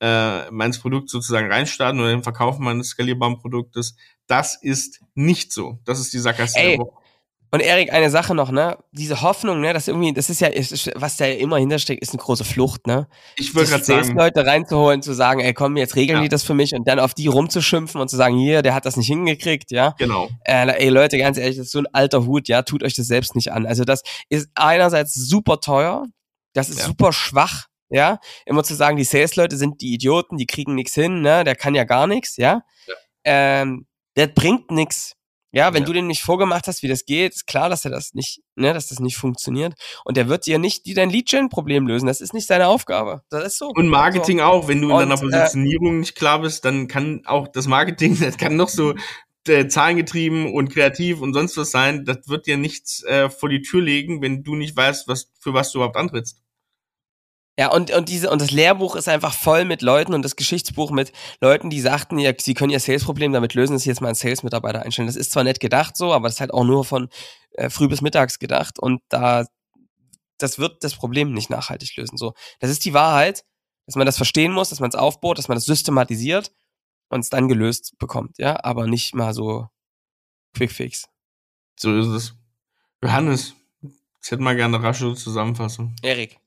äh, 0.00 0.50
meines 0.50 0.78
Produkt 0.78 1.10
sozusagen 1.10 1.50
reinstarten 1.50 2.00
oder 2.00 2.10
den 2.10 2.22
Verkauf 2.22 2.58
meines 2.58 2.88
skalierbaren 2.88 3.38
Produktes. 3.38 3.96
Das 4.26 4.60
ist 4.60 5.00
nicht 5.14 5.52
so. 5.52 5.78
Das 5.84 6.00
ist 6.00 6.12
die 6.12 6.18
Sackgasse 6.18 6.58
Ey, 6.58 6.76
der 6.76 6.78
Woche. 6.80 7.06
Und 7.52 7.60
Erik, 7.60 7.92
eine 7.92 8.10
Sache 8.10 8.34
noch, 8.34 8.50
ne? 8.50 8.76
Diese 8.90 9.22
Hoffnung, 9.22 9.60
ne, 9.60 9.72
dass 9.72 9.86
irgendwie, 9.86 10.12
das 10.12 10.28
ist 10.28 10.40
ja, 10.40 10.48
ist, 10.48 10.90
was 10.96 11.16
da 11.16 11.26
immer 11.26 11.58
hintersteckt, 11.58 12.02
ist 12.02 12.10
eine 12.10 12.20
große 12.20 12.44
Flucht, 12.44 12.86
ne? 12.88 13.06
Ich 13.36 13.54
würde 13.54 13.70
gerade 13.70 13.84
sagen. 13.84 14.16
Leute 14.16 14.44
reinzuholen, 14.44 15.00
zu 15.00 15.14
sagen, 15.14 15.40
ey, 15.40 15.54
komm, 15.54 15.76
jetzt 15.76 15.94
regeln 15.94 16.18
ja. 16.18 16.22
die 16.24 16.28
das 16.28 16.42
für 16.42 16.54
mich 16.54 16.74
und 16.74 16.88
dann 16.88 16.98
auf 16.98 17.14
die 17.14 17.28
rumzuschimpfen 17.28 18.00
und 18.00 18.08
zu 18.08 18.16
sagen, 18.16 18.36
hier, 18.36 18.62
der 18.62 18.74
hat 18.74 18.84
das 18.84 18.96
nicht 18.96 19.06
hingekriegt, 19.06 19.70
ja? 19.70 19.94
Genau. 19.96 20.28
Äh, 20.44 20.66
ey, 20.66 20.88
Leute, 20.88 21.18
ganz 21.18 21.38
ehrlich, 21.38 21.56
das 21.56 21.66
ist 21.66 21.72
so 21.72 21.78
ein 21.78 21.86
alter 21.92 22.26
Hut, 22.26 22.48
ja? 22.48 22.62
Tut 22.62 22.82
euch 22.82 22.94
das 22.94 23.06
selbst 23.06 23.36
nicht 23.36 23.52
an. 23.52 23.64
Also 23.64 23.84
das 23.84 24.02
ist 24.28 24.50
einerseits 24.56 25.14
super 25.14 25.60
teuer, 25.60 26.04
das 26.52 26.68
ist 26.68 26.80
ja. 26.80 26.86
super 26.86 27.12
schwach, 27.12 27.68
ja? 27.88 28.18
Immer 28.44 28.64
zu 28.64 28.74
sagen, 28.74 28.96
die 28.96 29.04
Sales-Leute 29.04 29.56
sind 29.56 29.80
die 29.80 29.94
Idioten, 29.94 30.36
die 30.36 30.46
kriegen 30.46 30.74
nichts 30.74 30.94
hin, 30.94 31.20
ne? 31.20 31.44
Der 31.44 31.56
kann 31.56 31.74
ja 31.74 31.84
gar 31.84 32.06
nichts, 32.06 32.36
ja? 32.36 32.62
ja. 32.86 32.94
Ähm, 33.24 33.86
der 34.16 34.28
bringt 34.28 34.70
nichts. 34.70 35.16
Ja, 35.52 35.72
wenn 35.72 35.84
ja. 35.84 35.86
du 35.86 35.92
dem 35.94 36.06
nicht 36.06 36.22
vorgemacht 36.22 36.66
hast, 36.66 36.82
wie 36.82 36.88
das 36.88 37.06
geht, 37.06 37.32
ist 37.32 37.46
klar, 37.46 37.70
dass 37.70 37.84
er 37.86 37.90
das 37.90 38.12
nicht, 38.12 38.42
ne, 38.56 38.74
dass 38.74 38.88
das 38.88 39.00
nicht 39.00 39.16
funktioniert. 39.16 39.72
Und 40.04 40.18
der 40.18 40.28
wird 40.28 40.44
dir 40.44 40.58
nicht 40.58 40.84
die 40.84 40.92
dein 40.92 41.08
Lead-Gen-Problem 41.08 41.86
lösen. 41.86 42.06
Das 42.06 42.20
ist 42.20 42.34
nicht 42.34 42.46
seine 42.46 42.66
Aufgabe. 42.66 43.22
Das 43.30 43.46
ist 43.46 43.58
so. 43.58 43.68
Und 43.68 43.88
Marketing 43.88 44.38
so. 44.38 44.44
auch. 44.44 44.68
Wenn 44.68 44.82
du 44.82 44.90
in 44.90 44.98
deiner 44.98 45.14
äh, 45.14 45.18
Positionierung 45.18 45.94
äh, 45.94 46.00
nicht 46.00 46.14
klar 46.14 46.40
bist, 46.40 46.66
dann 46.66 46.88
kann 46.88 47.22
auch 47.24 47.48
das 47.48 47.68
Marketing, 47.68 48.18
das 48.20 48.36
kann 48.36 48.56
noch 48.56 48.68
so 48.68 48.94
äh, 49.48 49.66
zahlengetrieben 49.66 50.52
und 50.52 50.68
kreativ 50.74 51.22
und 51.22 51.32
sonst 51.32 51.56
was 51.56 51.70
sein. 51.70 52.04
Das 52.04 52.28
wird 52.28 52.46
dir 52.46 52.58
nichts 52.58 53.02
äh, 53.04 53.30
vor 53.30 53.48
die 53.48 53.62
Tür 53.62 53.80
legen, 53.80 54.20
wenn 54.20 54.42
du 54.42 54.56
nicht 54.56 54.76
weißt, 54.76 55.08
was, 55.08 55.32
für 55.40 55.54
was 55.54 55.72
du 55.72 55.78
überhaupt 55.78 55.96
antrittst. 55.96 56.42
Ja, 57.58 57.72
und, 57.72 57.90
und 57.90 58.10
diese, 58.10 58.30
und 58.30 58.42
das 58.42 58.50
Lehrbuch 58.50 58.96
ist 58.96 59.08
einfach 59.08 59.32
voll 59.32 59.64
mit 59.64 59.80
Leuten 59.80 60.12
und 60.12 60.22
das 60.22 60.36
Geschichtsbuch 60.36 60.90
mit 60.90 61.12
Leuten, 61.40 61.70
die 61.70 61.80
sagten, 61.80 62.18
ja, 62.18 62.32
sie 62.38 62.52
können 62.52 62.70
ihr 62.70 62.80
Sales-Problem 62.80 63.32
damit 63.32 63.54
lösen, 63.54 63.72
dass 63.72 63.82
sie 63.82 63.88
jetzt 63.88 64.02
mal 64.02 64.08
einen 64.08 64.14
Sales-Mitarbeiter 64.14 64.82
einstellen. 64.82 65.06
Das 65.06 65.16
ist 65.16 65.32
zwar 65.32 65.42
nett 65.42 65.58
gedacht 65.58 65.96
so, 65.96 66.12
aber 66.12 66.28
das 66.28 66.34
ist 66.34 66.40
halt 66.40 66.52
auch 66.52 66.64
nur 66.64 66.84
von 66.84 67.08
äh, 67.52 67.70
früh 67.70 67.88
bis 67.88 68.02
mittags 68.02 68.38
gedacht 68.38 68.78
und 68.78 69.00
da, 69.08 69.46
das 70.36 70.58
wird 70.58 70.84
das 70.84 70.94
Problem 70.94 71.32
nicht 71.32 71.48
nachhaltig 71.48 71.96
lösen. 71.96 72.18
So, 72.18 72.34
das 72.60 72.70
ist 72.70 72.84
die 72.84 72.92
Wahrheit, 72.92 73.42
dass 73.86 73.96
man 73.96 74.04
das 74.04 74.18
verstehen 74.18 74.52
muss, 74.52 74.68
dass 74.68 74.80
man 74.80 74.90
es 74.90 74.96
aufbaut, 74.96 75.38
dass 75.38 75.48
man 75.48 75.56
das 75.56 75.64
systematisiert 75.64 76.52
und 77.08 77.20
es 77.20 77.30
dann 77.30 77.48
gelöst 77.48 77.94
bekommt, 77.98 78.36
ja, 78.38 78.62
aber 78.64 78.86
nicht 78.86 79.14
mal 79.14 79.32
so 79.32 79.68
Quick 80.54 80.72
Fix. 80.72 81.08
So 81.78 81.96
ist 81.96 82.08
es. 82.08 82.34
Johannes, 83.02 83.54
ich 84.22 84.30
hätte 84.30 84.42
mal 84.42 84.56
gerne 84.56 84.76
eine 84.76 84.86
rasche 84.86 85.14
Zusammenfassung. 85.14 85.94
Erik. 86.02 86.38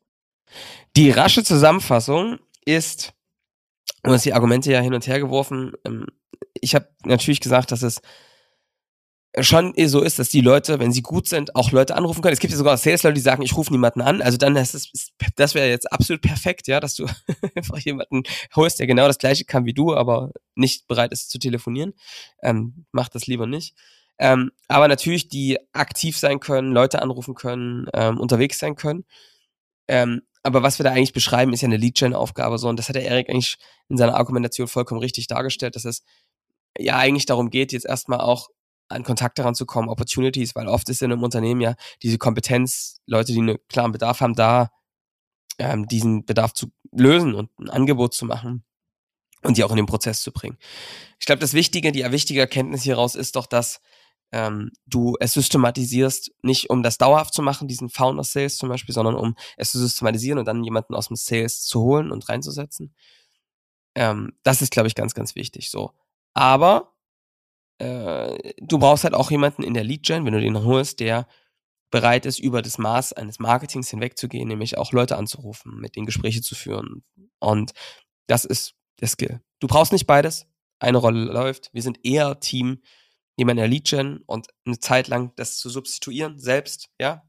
Die 0.95 1.11
rasche 1.11 1.43
Zusammenfassung 1.43 2.39
ist, 2.65 3.13
du 4.03 4.11
hast 4.11 4.25
die 4.25 4.33
Argumente 4.33 4.71
ja 4.71 4.81
hin 4.81 4.93
und 4.93 5.07
her 5.07 5.19
geworfen. 5.19 5.73
Ähm, 5.85 6.07
ich 6.53 6.75
habe 6.75 6.89
natürlich 7.03 7.41
gesagt, 7.41 7.71
dass 7.71 7.83
es 7.83 8.01
schon 9.41 9.73
so 9.85 10.01
ist, 10.01 10.17
dass 10.17 10.29
die 10.29 10.41
Leute, 10.41 10.79
wenn 10.79 10.91
sie 10.91 11.03
gut 11.03 11.27
sind, 11.27 11.55
auch 11.55 11.71
Leute 11.71 11.95
anrufen 11.95 12.21
können. 12.21 12.33
Es 12.33 12.39
gibt 12.39 12.51
ja 12.51 12.57
sogar 12.57 12.77
Sales-Leute, 12.77 13.13
die 13.13 13.21
sagen, 13.21 13.43
ich 13.43 13.55
rufe 13.55 13.71
niemanden 13.71 14.01
an. 14.01 14.21
Also 14.21 14.37
dann 14.37 14.55
ist 14.55 14.73
es, 14.73 15.11
das 15.35 15.53
wäre 15.53 15.69
jetzt 15.69 15.91
absolut 15.91 16.21
perfekt, 16.21 16.67
ja, 16.67 16.79
dass 16.79 16.95
du 16.95 17.05
einfach 17.55 17.77
jemanden 17.77 18.23
holst, 18.55 18.79
der 18.79 18.87
genau 18.87 19.07
das 19.07 19.19
gleiche 19.19 19.45
kann 19.45 19.65
wie 19.65 19.73
du, 19.73 19.95
aber 19.95 20.31
nicht 20.55 20.87
bereit 20.87 21.11
ist 21.11 21.29
zu 21.29 21.37
telefonieren. 21.37 21.93
Ähm, 22.41 22.85
mach 22.91 23.09
das 23.09 23.27
lieber 23.27 23.45
nicht. 23.45 23.75
Ähm, 24.17 24.51
aber 24.67 24.87
natürlich, 24.87 25.29
die 25.29 25.57
aktiv 25.73 26.17
sein 26.17 26.39
können, 26.39 26.73
Leute 26.73 27.01
anrufen 27.01 27.35
können, 27.35 27.87
ähm, 27.93 28.19
unterwegs 28.19 28.59
sein 28.59 28.75
können. 28.75 29.05
Ähm, 29.87 30.23
aber 30.43 30.63
was 30.63 30.79
wir 30.79 30.83
da 30.83 30.91
eigentlich 30.91 31.13
beschreiben, 31.13 31.53
ist 31.53 31.61
ja 31.61 31.67
eine 31.67 31.77
Lead-Gen-Aufgabe 31.77 32.57
so. 32.57 32.69
Und 32.69 32.77
das 32.77 32.87
hat 32.87 32.95
der 32.95 33.05
Erik 33.05 33.29
eigentlich 33.29 33.57
in 33.89 33.97
seiner 33.97 34.15
Argumentation 34.15 34.67
vollkommen 34.67 35.01
richtig 35.01 35.27
dargestellt, 35.27 35.75
dass 35.75 35.85
es 35.85 36.03
ja 36.77 36.97
eigentlich 36.97 37.25
darum 37.25 37.49
geht, 37.49 37.71
jetzt 37.73 37.85
erstmal 37.85 38.21
auch 38.21 38.49
an 38.87 39.03
Kontakte 39.03 39.43
ranzukommen, 39.43 39.89
Opportunities, 39.89 40.55
weil 40.55 40.67
oft 40.67 40.89
ist 40.89 41.01
in 41.01 41.11
einem 41.11 41.23
Unternehmen 41.23 41.61
ja 41.61 41.75
diese 42.01 42.17
Kompetenz, 42.17 43.01
Leute, 43.05 43.33
die 43.33 43.39
einen 43.39 43.57
klaren 43.67 43.91
Bedarf 43.91 44.21
haben, 44.21 44.33
da 44.33 44.71
ähm, 45.59 45.87
diesen 45.87 46.25
Bedarf 46.25 46.53
zu 46.53 46.71
lösen 46.91 47.35
und 47.35 47.51
ein 47.59 47.69
Angebot 47.69 48.13
zu 48.13 48.25
machen 48.25 48.63
und 49.43 49.57
die 49.57 49.63
auch 49.63 49.71
in 49.71 49.77
den 49.77 49.85
Prozess 49.85 50.21
zu 50.21 50.31
bringen. 50.31 50.57
Ich 51.19 51.25
glaube, 51.25 51.39
das 51.39 51.53
Wichtige, 51.53 51.91
die 51.91 52.09
wichtige 52.11 52.39
Erkenntnis 52.39 52.81
hieraus 52.81 53.15
ist 53.15 53.35
doch, 53.35 53.45
dass 53.45 53.81
ähm, 54.31 54.71
du 54.85 55.15
es 55.19 55.33
systematisierst, 55.33 56.31
nicht 56.43 56.69
um 56.69 56.83
das 56.83 56.97
dauerhaft 56.97 57.33
zu 57.33 57.41
machen, 57.41 57.67
diesen 57.67 57.89
Founder 57.89 58.23
Sales 58.23 58.57
zum 58.57 58.69
Beispiel, 58.69 58.93
sondern 58.93 59.15
um 59.15 59.35
es 59.57 59.71
zu 59.71 59.79
systematisieren 59.79 60.39
und 60.39 60.45
dann 60.45 60.63
jemanden 60.63 60.95
aus 60.95 61.07
dem 61.07 61.15
Sales 61.15 61.63
zu 61.63 61.81
holen 61.81 62.11
und 62.11 62.29
reinzusetzen. 62.29 62.93
Ähm, 63.95 64.33
das 64.43 64.61
ist, 64.61 64.71
glaube 64.71 64.87
ich, 64.87 64.95
ganz, 64.95 65.13
ganz 65.13 65.35
wichtig. 65.35 65.71
So. 65.71 65.91
Aber 66.33 66.93
äh, 67.79 68.53
du 68.57 68.77
brauchst 68.77 69.03
halt 69.03 69.13
auch 69.13 69.31
jemanden 69.31 69.63
in 69.63 69.73
der 69.73 69.83
Lead-Gen, 69.83 70.25
wenn 70.25 70.33
du 70.33 70.41
den 70.41 70.63
holst, 70.63 70.99
der 70.99 71.27
bereit 71.91 72.25
ist, 72.25 72.39
über 72.39 72.61
das 72.61 72.77
Maß 72.77 73.13
eines 73.13 73.39
Marketings 73.39 73.89
hinwegzugehen, 73.89 74.47
nämlich 74.47 74.77
auch 74.77 74.91
Leute 74.91 75.17
anzurufen, 75.17 75.79
mit 75.79 75.95
denen 75.95 76.05
Gespräche 76.05 76.41
zu 76.41 76.53
führen. 76.53 77.03
Und 77.39 77.71
das 78.27 78.45
ist 78.45 78.75
der 78.99 79.07
Skill. 79.07 79.41
Du 79.59 79.67
brauchst 79.67 79.91
nicht 79.91 80.05
beides. 80.05 80.45
Eine 80.77 80.99
Rolle 80.99 81.25
läuft. 81.25 81.73
Wir 81.73 81.81
sind 81.81 81.99
eher 82.05 82.39
Team, 82.39 82.81
jemand 83.39 83.57
in 83.57 83.61
der 83.61 83.67
Lead-Gen 83.69 84.17
und 84.25 84.47
eine 84.65 84.79
Zeit 84.79 85.07
lang 85.07 85.31
das 85.37 85.57
zu 85.57 85.69
substituieren, 85.69 86.37
selbst, 86.37 86.89
ja, 86.99 87.23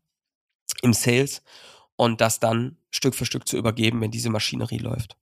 im 0.83 0.92
Sales 0.92 1.42
und 1.96 2.20
das 2.20 2.40
dann 2.40 2.77
Stück 2.90 3.14
für 3.14 3.25
Stück 3.25 3.46
zu 3.46 3.57
übergeben, 3.57 4.01
wenn 4.01 4.11
diese 4.11 4.29
Maschinerie 4.29 4.79
läuft. 4.79 5.16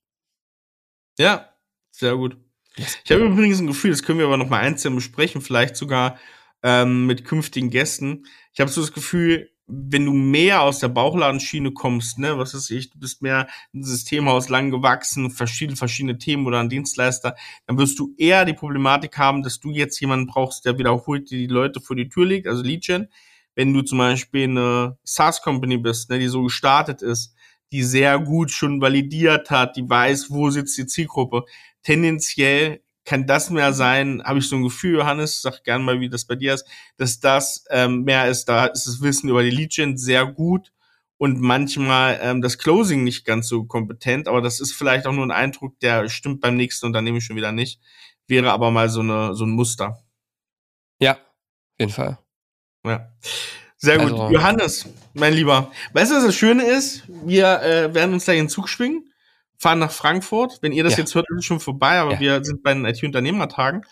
Ja, 1.19 1.53
sehr 1.91 2.17
gut. 2.17 2.39
Ich 2.77 3.11
habe 3.11 3.25
übrigens 3.25 3.61
ein 3.61 3.67
Gefühl, 3.67 3.91
das 3.91 4.03
können 4.03 4.19
wir 4.19 4.27
aber 4.27 4.37
noch 4.37 4.49
mal 4.49 4.61
einzeln 4.61 4.95
besprechen, 4.95 5.43
vielleicht 5.43 5.77
sogar 5.77 6.19
ähm, 6.63 7.07
mit 7.07 7.25
künftigen 7.25 7.71
Gästen. 7.71 8.25
Ich 8.55 8.61
habe 8.61 8.71
so 8.71 8.81
das 8.81 8.93
Gefühl, 8.93 9.51
wenn 9.69 10.07
du 10.07 10.13
mehr 10.13 10.63
aus 10.63 10.79
der 10.79 10.89
Bauchladenschiene 10.89 11.73
kommst, 11.73 12.19
ne, 12.19 12.39
was 12.39 12.55
ist 12.55 12.71
ich, 12.71 12.91
du 12.91 12.99
bist 12.99 13.21
mehr 13.21 13.47
ein 13.75 13.85
Systemhaus 13.85 14.49
lang 14.49 14.71
gewachsen, 14.71 15.31
verschiedene, 15.31 15.77
verschiedene 15.77 16.17
Themen 16.17 16.47
oder 16.47 16.59
ein 16.59 16.71
Dienstleister, 16.71 17.37
dann 17.67 17.77
wirst 17.77 17.99
du 17.99 18.15
eher 18.17 18.47
die 18.47 18.55
Problematik 18.55 19.19
haben, 19.19 19.43
dass 19.43 19.61
du 19.61 19.71
jetzt 19.71 20.01
jemanden 20.01 20.27
brauchst, 20.27 20.65
der 20.65 20.79
wiederholt 20.79 21.31
die 21.31 21.47
Leute 21.47 21.81
vor 21.81 21.97
die 21.97 22.09
Tür 22.09 22.27
legt, 22.27 22.47
also 22.47 22.63
Lead-Gen. 22.63 23.09
Wenn 23.55 23.75
du 23.75 23.83
zum 23.83 23.99
Beispiel 23.99 24.45
eine 24.45 24.97
SaaS-Company 25.05 25.77
bist, 25.77 26.09
ne, 26.09 26.19
die 26.19 26.29
so 26.29 26.45
gestartet 26.45 27.03
ist, 27.03 27.35
die 27.71 27.83
sehr 27.83 28.19
gut 28.19 28.51
schon 28.51 28.81
validiert 28.81 29.51
hat, 29.51 29.77
die 29.77 29.89
weiß, 29.89 30.31
wo 30.31 30.49
sitzt 30.49 30.79
die 30.79 30.87
Zielgruppe, 30.87 31.45
tendenziell 31.83 32.81
kann 33.09 33.27
das 33.27 33.49
mehr 33.49 33.73
sein, 33.73 34.23
habe 34.23 34.39
ich 34.39 34.49
so 34.51 34.57
ein 34.57 34.63
Gefühl, 34.63 34.99
Johannes, 34.99 35.41
sag 35.41 35.65
gern 35.65 35.83
mal, 35.83 35.99
wie 35.99 36.11
das 36.11 36.27
bei 36.27 36.35
dir 36.35 36.53
ist, 36.53 36.67
dass 36.99 37.21
das 37.21 37.65
ähm, 37.71 38.03
mehr 38.03 38.29
ist, 38.29 38.45
da 38.51 38.67
ist 38.67 38.87
das 38.87 39.01
Wissen 39.01 39.31
über 39.31 39.43
die 39.43 39.49
Legion 39.49 39.97
sehr 39.97 40.27
gut 40.27 40.75
und 41.17 41.41
manchmal 41.41 42.21
ähm, 42.21 42.43
das 42.43 42.59
Closing 42.59 43.05
nicht 43.05 43.25
ganz 43.25 43.49
so 43.49 43.65
kompetent, 43.65 44.29
aber 44.29 44.43
das 44.43 44.61
ist 44.61 44.75
vielleicht 44.75 45.07
auch 45.07 45.15
nur 45.15 45.25
ein 45.25 45.31
Eindruck, 45.31 45.81
der 45.81 46.11
stimmt 46.11 46.43
beim 46.43 46.57
nächsten 46.57 46.85
Unternehmen 46.85 47.23
schon 47.23 47.37
wieder 47.37 47.51
nicht, 47.51 47.81
wäre 48.27 48.53
aber 48.53 48.71
mal 48.71 48.91
so, 48.91 49.01
eine, 49.01 49.35
so 49.35 49.47
ein 49.47 49.53
Muster. 49.53 50.05
Ja, 51.01 51.13
auf 51.13 51.81
jeden 51.81 51.93
Fall. 51.93 52.19
Ja. 52.85 53.11
Sehr 53.79 53.97
gut. 53.97 54.13
Also, 54.13 54.29
Johannes, 54.29 54.87
mein 55.15 55.33
Lieber, 55.33 55.73
weißt 55.95 56.11
du, 56.11 56.17
was 56.17 56.27
das 56.27 56.37
Schöne 56.37 56.65
ist? 56.65 57.05
Wir 57.25 57.63
äh, 57.63 57.95
werden 57.95 58.13
uns 58.13 58.25
gleich 58.25 58.37
in 58.37 58.45
den 58.45 58.51
Zug 58.51 58.69
schwingen 58.69 59.08
fahren 59.59 59.81
nach 59.81 59.91
Frankfurt. 59.91 60.59
Wenn 60.63 60.73
ihr 60.73 60.85
das 60.85 60.95
ja. 60.95 61.01
jetzt 61.01 61.15
hört, 61.15 61.27
ist 61.31 61.39
es 61.39 61.45
schon 61.45 61.61
vorbei, 61.61 61.99
aber 61.99 62.15
ja. 62.15 62.21
wir 62.21 62.45
sind 62.45 62.63
bei 62.63 62.73
den 62.73 62.85
IT-Unternehmertagen. 62.85 63.85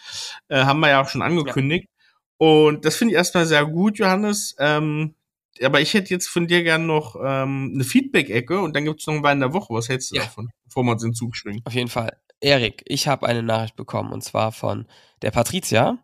Äh, 0.48 0.64
haben 0.64 0.80
wir 0.80 0.88
ja 0.88 1.02
auch 1.02 1.08
schon 1.08 1.22
angekündigt. 1.22 1.88
Ja. 1.88 2.46
Und 2.48 2.84
das 2.84 2.96
finde 2.96 3.12
ich 3.12 3.18
erstmal 3.18 3.46
sehr 3.46 3.64
gut, 3.66 3.98
Johannes. 3.98 4.54
Ähm, 4.58 5.14
aber 5.62 5.80
ich 5.80 5.94
hätte 5.94 6.10
jetzt 6.10 6.28
von 6.28 6.46
dir 6.46 6.62
gern 6.62 6.86
noch 6.86 7.16
ähm, 7.16 7.72
eine 7.74 7.84
Feedback-Ecke 7.84 8.60
und 8.60 8.76
dann 8.76 8.84
gibt 8.84 9.00
es 9.00 9.06
noch 9.06 9.14
einen 9.14 9.24
in 9.24 9.40
der 9.40 9.52
Woche. 9.52 9.72
Was 9.74 9.88
hältst 9.88 10.10
du 10.10 10.16
davon, 10.16 10.50
bevor 10.64 10.84
wir 10.84 10.92
uns 10.92 11.02
in 11.02 11.10
den 11.10 11.14
Zug 11.14 11.36
schwingen? 11.36 11.62
Auf 11.64 11.72
jeden 11.72 11.88
Fall. 11.88 12.16
Erik, 12.40 12.82
ich 12.86 13.08
habe 13.08 13.26
eine 13.26 13.42
Nachricht 13.42 13.76
bekommen 13.76 14.12
und 14.12 14.22
zwar 14.22 14.52
von 14.52 14.86
der 15.22 15.30
Patricia. 15.30 15.98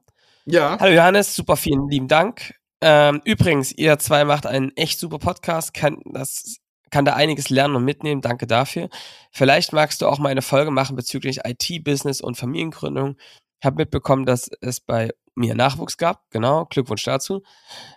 Ja. 0.46 0.79
Hallo 0.81 0.94
Johannes, 0.94 1.37
super 1.37 1.57
vielen 1.57 1.88
lieben 1.88 2.09
Dank. 2.09 2.55
Ähm, 2.81 3.20
übrigens, 3.25 3.70
ihr 3.70 3.98
zwei 3.98 4.25
macht 4.25 4.46
einen 4.46 4.75
echt 4.77 4.98
super 4.98 5.18
Podcast. 5.18 5.75
Kann, 5.75 5.98
das 6.07 6.62
kann 6.92 7.05
da 7.05 7.14
einiges 7.14 7.50
lernen 7.50 7.74
und 7.74 7.85
mitnehmen. 7.85 8.20
Danke 8.20 8.46
dafür. 8.46 8.88
Vielleicht 9.33 9.72
magst 9.72 10.02
du 10.02 10.07
auch 10.07 10.18
mal 10.18 10.28
eine 10.28 10.42
Folge 10.42 10.70
machen 10.70 10.94
bezüglich 10.94 11.40
IT-Business 11.44 12.20
und 12.20 12.37
Familiengründung. 12.37 13.16
Ich 13.61 13.66
habe 13.66 13.76
mitbekommen, 13.76 14.26
dass 14.26 14.50
es 14.61 14.81
bei 14.81 15.11
mir 15.35 15.55
Nachwuchs 15.55 15.96
gab. 15.96 16.31
Genau, 16.31 16.66
Glückwunsch 16.66 17.02
dazu. 17.02 17.42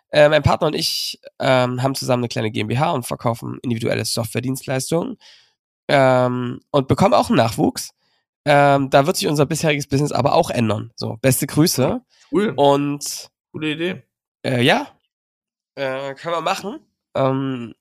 Äh, 0.10 0.30
mein 0.30 0.44
Partner 0.44 0.68
und 0.68 0.76
ich 0.76 1.20
ähm, 1.40 1.84
haben 1.84 1.94
zusammen 1.94 2.22
eine 2.24 2.30
kleine 2.30 2.52
GmbH 2.52 2.92
und 2.92 3.06
verkaufen 3.06 3.60
individuelle 3.62 4.06
Softwaredienstleistungen 4.06 5.18
ähm, 5.90 6.62
und 6.72 6.88
bekommen 6.88 7.14
auch 7.14 7.30
einen 7.30 7.38
Nachwuchs. 7.38 7.92
Ähm, 8.46 8.90
da 8.92 9.08
wird 9.08 9.18
sich 9.18 9.28
unser 9.28 9.46
bisheriges 9.46 9.88
Business 9.88 10.12
aber 10.14 10.34
auch 10.34 10.50
ändern. 10.50 10.92
So, 10.96 11.18
beste 11.22 11.48
Grüße. 11.48 12.02
Cool. 12.32 12.54
Und 12.56 13.28
gute 13.52 13.68
Idee. 13.68 14.04
Äh, 14.46 14.62
ja, 14.62 14.88
äh, 15.76 16.14
können 16.14 16.36
wir 16.36 16.42
machen. 16.42 16.80
Ähm, 17.16 17.74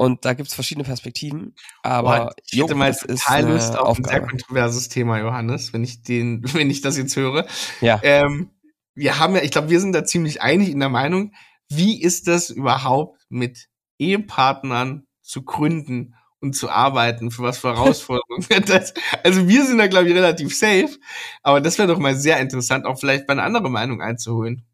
und 0.00 0.24
da 0.24 0.32
gibt 0.32 0.48
es 0.48 0.54
verschiedene 0.54 0.84
Perspektiven. 0.84 1.54
Aber 1.82 2.02
Boah, 2.02 2.34
ich 2.50 2.58
hätte 2.58 2.74
mal 2.74 2.94
total 2.94 3.50
Lust 3.50 3.76
auf 3.76 3.98
Aufgabe. 3.98 4.08
ein 4.08 4.20
sehr 4.20 4.28
kontroverses 4.28 4.88
Thema, 4.88 5.18
Johannes, 5.18 5.74
wenn 5.74 5.84
ich 5.84 6.00
den, 6.00 6.42
wenn 6.54 6.70
ich 6.70 6.80
das 6.80 6.96
jetzt 6.96 7.16
höre. 7.16 7.46
Ja. 7.82 8.00
Ähm, 8.02 8.48
wir 8.94 9.18
haben 9.18 9.34
ja, 9.34 9.42
ich 9.42 9.50
glaube, 9.50 9.68
wir 9.68 9.78
sind 9.78 9.92
da 9.92 10.02
ziemlich 10.06 10.40
einig 10.40 10.70
in 10.70 10.80
der 10.80 10.88
Meinung, 10.88 11.34
wie 11.68 12.00
ist 12.00 12.28
das 12.28 12.48
überhaupt 12.48 13.20
mit 13.28 13.68
Ehepartnern 13.98 15.06
zu 15.20 15.42
gründen 15.42 16.14
und 16.40 16.56
zu 16.56 16.70
arbeiten, 16.70 17.30
für 17.30 17.42
was 17.42 17.58
für 17.58 17.68
Herausforderungen 17.68 18.46
das, 18.66 18.94
Also 19.22 19.48
wir 19.48 19.66
sind 19.66 19.76
da, 19.76 19.86
glaube 19.86 20.08
ich, 20.08 20.14
relativ 20.14 20.56
safe, 20.56 20.96
aber 21.42 21.60
das 21.60 21.76
wäre 21.76 21.88
doch 21.88 21.98
mal 21.98 22.16
sehr 22.16 22.40
interessant, 22.40 22.86
auch 22.86 22.98
vielleicht 22.98 23.26
bei 23.26 23.34
einer 23.34 23.44
anderen 23.44 23.70
Meinung 23.70 24.00
einzuholen. 24.00 24.64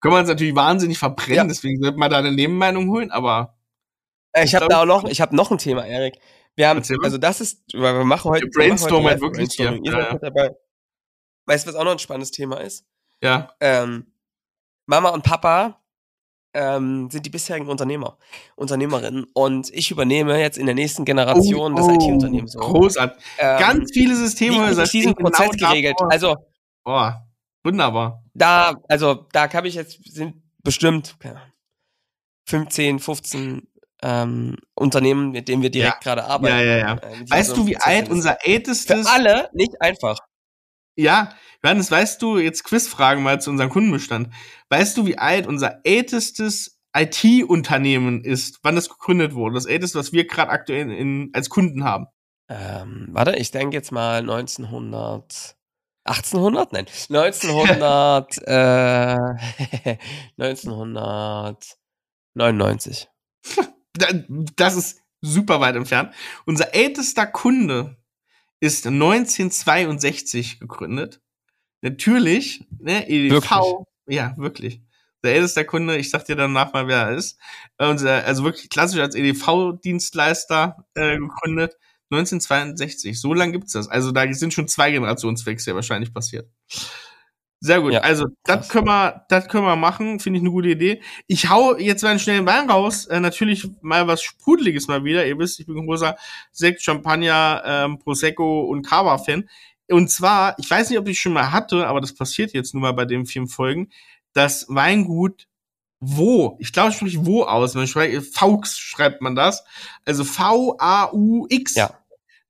Können 0.00 0.14
wir 0.14 0.18
uns 0.18 0.28
natürlich 0.28 0.56
wahnsinnig 0.56 0.98
verbrennen, 0.98 1.36
ja. 1.36 1.44
deswegen 1.44 1.80
sollte 1.80 1.98
man 1.98 2.10
da 2.10 2.18
eine 2.18 2.32
Nebenmeinung 2.32 2.90
holen, 2.90 3.12
aber 3.12 3.55
ich 4.42 4.54
habe 4.54 4.68
da 4.68 4.82
auch 4.82 4.86
noch, 4.86 5.04
ich 5.04 5.20
habe 5.20 5.34
noch 5.34 5.50
ein 5.50 5.58
Thema, 5.58 5.86
Erik. 5.86 6.18
Wir 6.54 6.68
haben, 6.68 6.82
also 7.02 7.18
das 7.18 7.40
ist, 7.40 7.72
wir 7.72 8.04
machen 8.04 8.30
heute. 8.30 8.46
Brainstorm 8.48 9.04
halt 9.06 9.20
wirklich 9.20 9.52
hier. 9.54 9.72
Ihr 9.72 9.92
ja, 9.92 9.98
ja. 10.12 10.18
dabei. 10.18 10.56
Weißt 11.44 11.66
du, 11.66 11.70
was 11.70 11.76
auch 11.76 11.84
noch 11.84 11.92
ein 11.92 11.98
spannendes 11.98 12.30
Thema 12.30 12.60
ist? 12.60 12.84
Ja. 13.22 13.54
Ähm, 13.60 14.12
Mama 14.86 15.10
und 15.10 15.22
Papa 15.22 15.80
ähm, 16.54 17.10
sind 17.10 17.26
die 17.26 17.30
bisherigen 17.30 17.68
Unternehmer, 17.68 18.16
Unternehmerinnen. 18.56 19.26
Und 19.34 19.70
ich 19.72 19.90
übernehme 19.90 20.40
jetzt 20.40 20.56
in 20.56 20.66
der 20.66 20.74
nächsten 20.74 21.04
Generation 21.04 21.74
oh, 21.74 21.76
das 21.76 21.88
IT-Unternehmen. 21.88 22.48
So. 22.48 22.58
Großartig. 22.60 23.22
Ähm, 23.38 23.58
Ganz 23.58 23.90
viele 23.92 24.16
Systeme 24.16 24.74
die, 24.74 24.90
diesen 24.90 25.14
genau 25.14 25.30
Prozess 25.30 25.50
geregelt. 25.56 25.96
Davor. 25.98 26.12
Also. 26.12 26.36
Boah, 26.82 27.26
wunderbar. 27.62 28.24
Da, 28.32 28.76
also 28.88 29.26
da 29.32 29.52
habe 29.52 29.68
ich 29.68 29.74
jetzt, 29.74 29.98
sind 30.12 30.42
bestimmt 30.62 31.16
15, 32.46 33.00
15 33.00 33.68
ähm, 34.02 34.56
Unternehmen, 34.74 35.30
mit 35.30 35.48
dem 35.48 35.62
wir 35.62 35.70
direkt 35.70 36.04
ja. 36.04 36.14
gerade 36.14 36.24
arbeiten. 36.24 36.56
Ja, 36.56 36.62
ja, 36.62 36.76
ja. 36.78 36.94
Äh, 36.94 37.28
weißt 37.28 37.56
du, 37.56 37.66
wie 37.66 37.76
alt 37.76 38.08
unser 38.08 38.44
ältestes... 38.46 39.08
Für 39.08 39.14
alle 39.14 39.50
nicht 39.52 39.80
einfach. 39.80 40.18
Ja, 40.96 41.34
Johannes, 41.62 41.90
weißt 41.90 42.22
du, 42.22 42.38
jetzt 42.38 42.64
Quizfragen 42.64 43.22
mal 43.22 43.40
zu 43.40 43.50
unserem 43.50 43.70
Kundenbestand. 43.70 44.32
Weißt 44.70 44.96
du, 44.96 45.06
wie 45.06 45.18
alt 45.18 45.46
unser 45.46 45.80
ältestes 45.84 46.80
IT-Unternehmen 46.96 48.24
ist, 48.24 48.58
wann 48.62 48.76
es 48.76 48.88
gegründet 48.88 49.34
wurde? 49.34 49.54
Das 49.54 49.66
älteste, 49.66 49.98
was 49.98 50.12
wir 50.12 50.26
gerade 50.26 50.50
aktuell 50.50 50.90
in, 50.90 51.30
als 51.34 51.50
Kunden 51.50 51.84
haben. 51.84 52.06
Ähm, 52.48 53.08
warte, 53.10 53.36
ich 53.36 53.50
denke 53.50 53.76
jetzt 53.76 53.92
mal 53.92 54.20
1900... 54.20 55.54
1800? 56.04 56.72
Nein, 56.72 56.86
1900, 57.10 58.38
äh, 58.46 59.16
1999. 60.38 63.08
das 64.56 64.76
ist 64.76 65.02
super 65.20 65.60
weit 65.60 65.76
entfernt. 65.76 66.14
Unser 66.44 66.74
ältester 66.74 67.26
Kunde 67.26 67.96
ist 68.60 68.86
1962 68.86 70.60
gegründet. 70.60 71.20
Natürlich, 71.82 72.64
ne, 72.78 73.08
EDV, 73.08 73.32
Wirklich? 73.32 73.86
Ja, 74.08 74.34
wirklich. 74.36 74.80
Der 75.22 75.34
älteste 75.34 75.64
Kunde, 75.64 75.96
ich 75.96 76.10
sag 76.10 76.24
dir 76.24 76.36
danach 76.36 76.72
mal, 76.72 76.86
wer 76.88 77.08
er 77.08 77.16
ist. 77.16 77.38
Äh, 77.78 77.84
also 77.84 78.44
wirklich 78.44 78.70
klassisch 78.70 79.00
als 79.00 79.14
EDV-Dienstleister 79.14 80.86
äh, 80.94 81.18
gegründet. 81.18 81.76
1962. 82.10 83.20
So 83.20 83.34
lange 83.34 83.52
gibt's 83.52 83.72
das. 83.72 83.88
Also 83.88 84.12
da 84.12 84.32
sind 84.32 84.54
schon 84.54 84.68
zwei 84.68 84.92
Generationswechsel 84.92 85.74
wahrscheinlich 85.74 86.14
passiert. 86.14 86.48
Sehr 87.60 87.80
gut. 87.80 87.94
Ja, 87.94 88.00
also 88.00 88.26
das 88.44 88.68
können 88.68 88.86
wir, 88.86 89.24
das 89.28 89.48
können 89.48 89.64
wir 89.64 89.76
machen. 89.76 90.20
Finde 90.20 90.38
ich 90.38 90.42
eine 90.42 90.50
gute 90.50 90.68
Idee. 90.68 91.02
Ich 91.26 91.48
hau 91.48 91.76
jetzt 91.76 92.02
mal 92.02 92.10
einen 92.10 92.18
schnellen 92.18 92.46
Wein 92.46 92.70
raus. 92.70 93.06
Äh, 93.06 93.20
natürlich 93.20 93.68
mal 93.80 94.06
was 94.06 94.22
Sprudeliges 94.22 94.88
mal 94.88 95.04
wieder. 95.04 95.26
Ihr 95.26 95.38
wisst, 95.38 95.58
ich 95.58 95.66
bin 95.66 95.78
ein 95.78 95.86
großer 95.86 96.16
Sekt, 96.52 96.82
Champagner, 96.82 97.62
ähm, 97.64 97.98
Prosecco 97.98 98.62
und 98.62 98.86
Cava-Fan. 98.86 99.48
Und 99.88 100.10
zwar, 100.10 100.58
ich 100.58 100.70
weiß 100.70 100.90
nicht, 100.90 100.98
ob 100.98 101.08
ich 101.08 101.18
schon 101.18 101.32
mal 101.32 101.52
hatte, 101.52 101.86
aber 101.86 102.00
das 102.00 102.14
passiert 102.14 102.52
jetzt 102.52 102.74
nur 102.74 102.82
mal 102.82 102.92
bei 102.92 103.04
den 103.04 103.24
vier 103.24 103.46
Folgen, 103.46 103.88
das 104.32 104.66
Weingut 104.68 105.46
wo, 106.00 106.56
ich 106.60 106.72
glaube, 106.72 106.90
ich 106.90 106.96
spreche 106.96 107.24
wo 107.24 107.44
aus. 107.44 107.74
Man 107.74 107.86
schreibt, 107.86 108.26
Faux 108.34 108.76
schreibt 108.76 109.22
man 109.22 109.34
das. 109.34 109.64
Also 110.04 110.24
V-A-U-X. 110.24 111.74
Ja. 111.74 111.90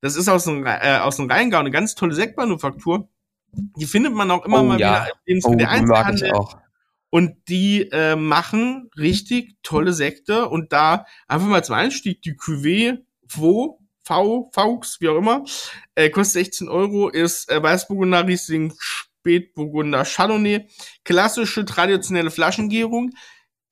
Das 0.01 0.15
ist 0.15 0.27
aus 0.27 0.43
dem, 0.43 0.65
äh, 0.65 0.99
aus 1.01 1.15
dem 1.15 1.29
Rheingau 1.29 1.59
eine 1.59 1.71
ganz 1.71 1.95
tolle 1.95 2.13
Sektmanufaktur. 2.13 3.07
Die 3.77 3.85
findet 3.85 4.13
man 4.13 4.29
auch 4.31 4.45
immer 4.45 4.61
Oh, 4.61 4.63
mal 4.65 4.79
ja. 4.79 5.05
wieder 5.05 5.11
im 5.25 5.39
Oh, 5.43 5.49
Lebensmittel- 5.53 5.61
ich 5.61 5.67
Einzelhandel. 5.67 6.33
Und 7.09 7.35
die 7.47 7.89
äh, 7.91 8.15
machen 8.17 8.89
richtig 8.97 9.55
tolle 9.63 9.93
Sekte 9.93 10.49
und 10.49 10.73
da 10.73 11.05
einfach 11.27 11.47
mal 11.47 11.63
zum 11.63 11.75
Einstieg 11.75 12.21
die 12.21 12.33
Cuvée 12.33 12.97
Wo, 13.29 13.79
V, 14.03 14.49
Vaux, 14.53 14.97
wie 14.99 15.09
auch 15.09 15.17
immer, 15.17 15.43
äh, 15.95 16.09
kostet 16.09 16.45
16 16.45 16.69
Euro, 16.69 17.09
ist 17.09 17.49
äh, 17.49 17.61
Weißburgunder 17.63 18.27
Riesling 18.27 18.73
Spätburgunder 18.79 20.03
Chardonnay, 20.05 20.67
klassische 21.03 21.65
traditionelle 21.65 22.31
Flaschengärung. 22.31 23.11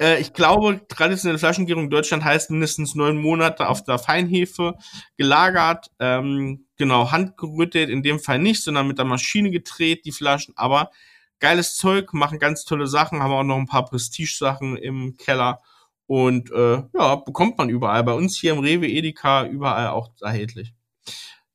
Äh, 0.02 0.20
ich 0.22 0.34
glaube, 0.34 0.82
traditionelle 0.88 1.40
Flaschengärung 1.40 1.86
in 1.86 1.90
Deutschland 1.90 2.24
heißt 2.24 2.52
mindestens 2.52 2.96
neun 2.96 3.18
Monate 3.18 3.68
auf 3.70 3.84
der 3.84 3.98
Feinhefe 4.00 4.76
gelagert, 5.18 5.88
ähm, 6.00 6.65
genau, 6.78 7.12
handgerüttet, 7.12 7.90
in 7.90 8.04
dem 8.04 8.20
Fall 8.20 8.40
nicht, 8.40 8.64
sondern 8.64 8.88
mit 8.88 8.98
der 8.98 9.06
Maschine 9.06 9.52
gedreht, 9.52 10.06
die 10.06 10.12
Flaschen, 10.12 10.54
aber 10.58 10.92
geiles 11.40 11.76
Zeug, 11.76 12.14
machen 12.14 12.40
ganz 12.40 12.64
tolle 12.66 12.88
Sachen, 12.88 13.22
haben 13.22 13.32
auch 13.34 13.44
noch 13.44 13.58
ein 13.58 13.68
paar 13.68 13.86
Prestige-Sachen 13.86 14.78
im 14.78 15.18
Keller 15.18 15.62
und 16.08 16.52
äh, 16.52 16.84
ja, 16.94 17.16
bekommt 17.16 17.58
man 17.58 17.70
überall. 17.70 18.04
Bei 18.04 18.14
uns 18.14 18.38
hier 18.38 18.54
im 18.54 18.60
Rewe, 18.60 18.88
Edeka, 18.88 19.46
überall 19.46 19.88
auch 19.90 20.12
erhältlich. 20.22 20.74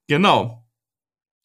Genau. 0.09 0.65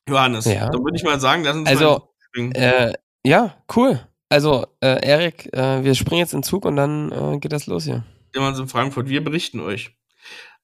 Johannes, 0.09 0.45
Ja. 0.45 0.69
dann 0.69 0.83
würde 0.83 0.97
ich 0.97 1.03
mal 1.03 1.19
sagen, 1.19 1.43
lass 1.43 1.55
uns 1.55 1.67
Also. 1.69 2.13
Äh, 2.35 2.93
ja, 3.25 3.55
cool. 3.75 4.05
Also, 4.29 4.67
äh, 4.81 5.07
Erik, 5.07 5.53
äh, 5.53 5.83
wir 5.83 5.95
springen 5.95 6.19
jetzt 6.19 6.33
in 6.33 6.39
den 6.39 6.43
Zug 6.43 6.65
und 6.65 6.75
dann 6.75 7.11
äh, 7.11 7.39
geht 7.39 7.53
das 7.53 7.67
los 7.67 7.85
hier. 7.85 8.03
Immer 8.33 8.57
in 8.57 8.67
Frankfurt. 8.67 9.07
Wir 9.07 9.23
berichten 9.23 9.59
euch. 9.61 9.95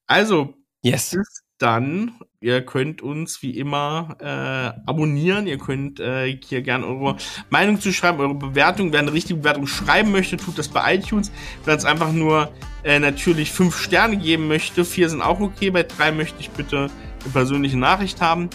Also, 0.06 0.54
Yes. 0.82 1.10
bis 1.10 1.41
dann. 1.62 2.12
Ihr 2.40 2.60
könnt 2.66 3.02
uns 3.02 3.40
wie 3.42 3.56
immer 3.56 4.16
äh, 4.20 4.88
abonnieren. 4.90 5.46
Ihr 5.46 5.58
könnt 5.58 6.00
äh, 6.00 6.36
hier 6.44 6.60
gerne 6.62 6.84
eure 6.86 7.16
Meinung 7.50 7.80
zu 7.80 7.92
schreiben, 7.92 8.18
eure 8.18 8.34
Bewertung. 8.34 8.92
Wer 8.92 8.98
eine 8.98 9.12
richtige 9.12 9.38
Bewertung 9.38 9.68
schreiben 9.68 10.10
möchte, 10.10 10.36
tut 10.36 10.58
das 10.58 10.66
bei 10.68 10.96
iTunes. 10.96 11.30
Wer 11.64 11.74
uns 11.74 11.84
einfach 11.84 12.10
nur 12.10 12.52
äh, 12.82 12.98
natürlich 12.98 13.52
fünf 13.52 13.78
Sterne 13.78 14.16
geben 14.16 14.48
möchte, 14.48 14.84
vier 14.84 15.08
sind 15.08 15.22
auch 15.22 15.38
okay. 15.38 15.70
Bei 15.70 15.84
drei 15.84 16.10
möchte 16.10 16.40
ich 16.40 16.50
bitte 16.50 16.90
eine 17.22 17.32
persönliche 17.32 17.78
Nachricht 17.78 18.20
haben. 18.20 18.50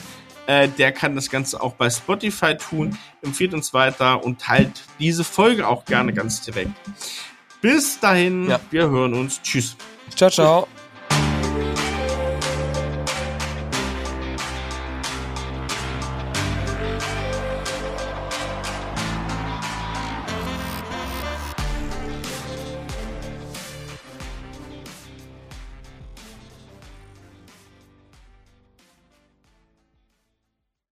Äh, 0.48 0.68
der 0.78 0.92
kann 0.92 1.16
das 1.16 1.30
Ganze 1.30 1.62
auch 1.62 1.74
bei 1.74 1.90
Spotify 1.90 2.58
tun. 2.58 2.98
Empfiehlt 3.22 3.54
uns 3.54 3.74
weiter 3.74 4.24
und 4.24 4.42
teilt 4.42 4.84
diese 5.00 5.24
Folge 5.24 5.66
auch 5.66 5.86
gerne 5.86 6.12
ganz 6.14 6.42
direkt. 6.42 6.72
Bis 7.62 8.00
dahin, 8.02 8.50
Ja. 8.50 8.60
wir 8.70 8.90
hören 8.90 9.14
uns. 9.14 9.42
Tschüss. 9.42 9.78
Ciao, 10.16 10.30
ciao. 10.30 10.77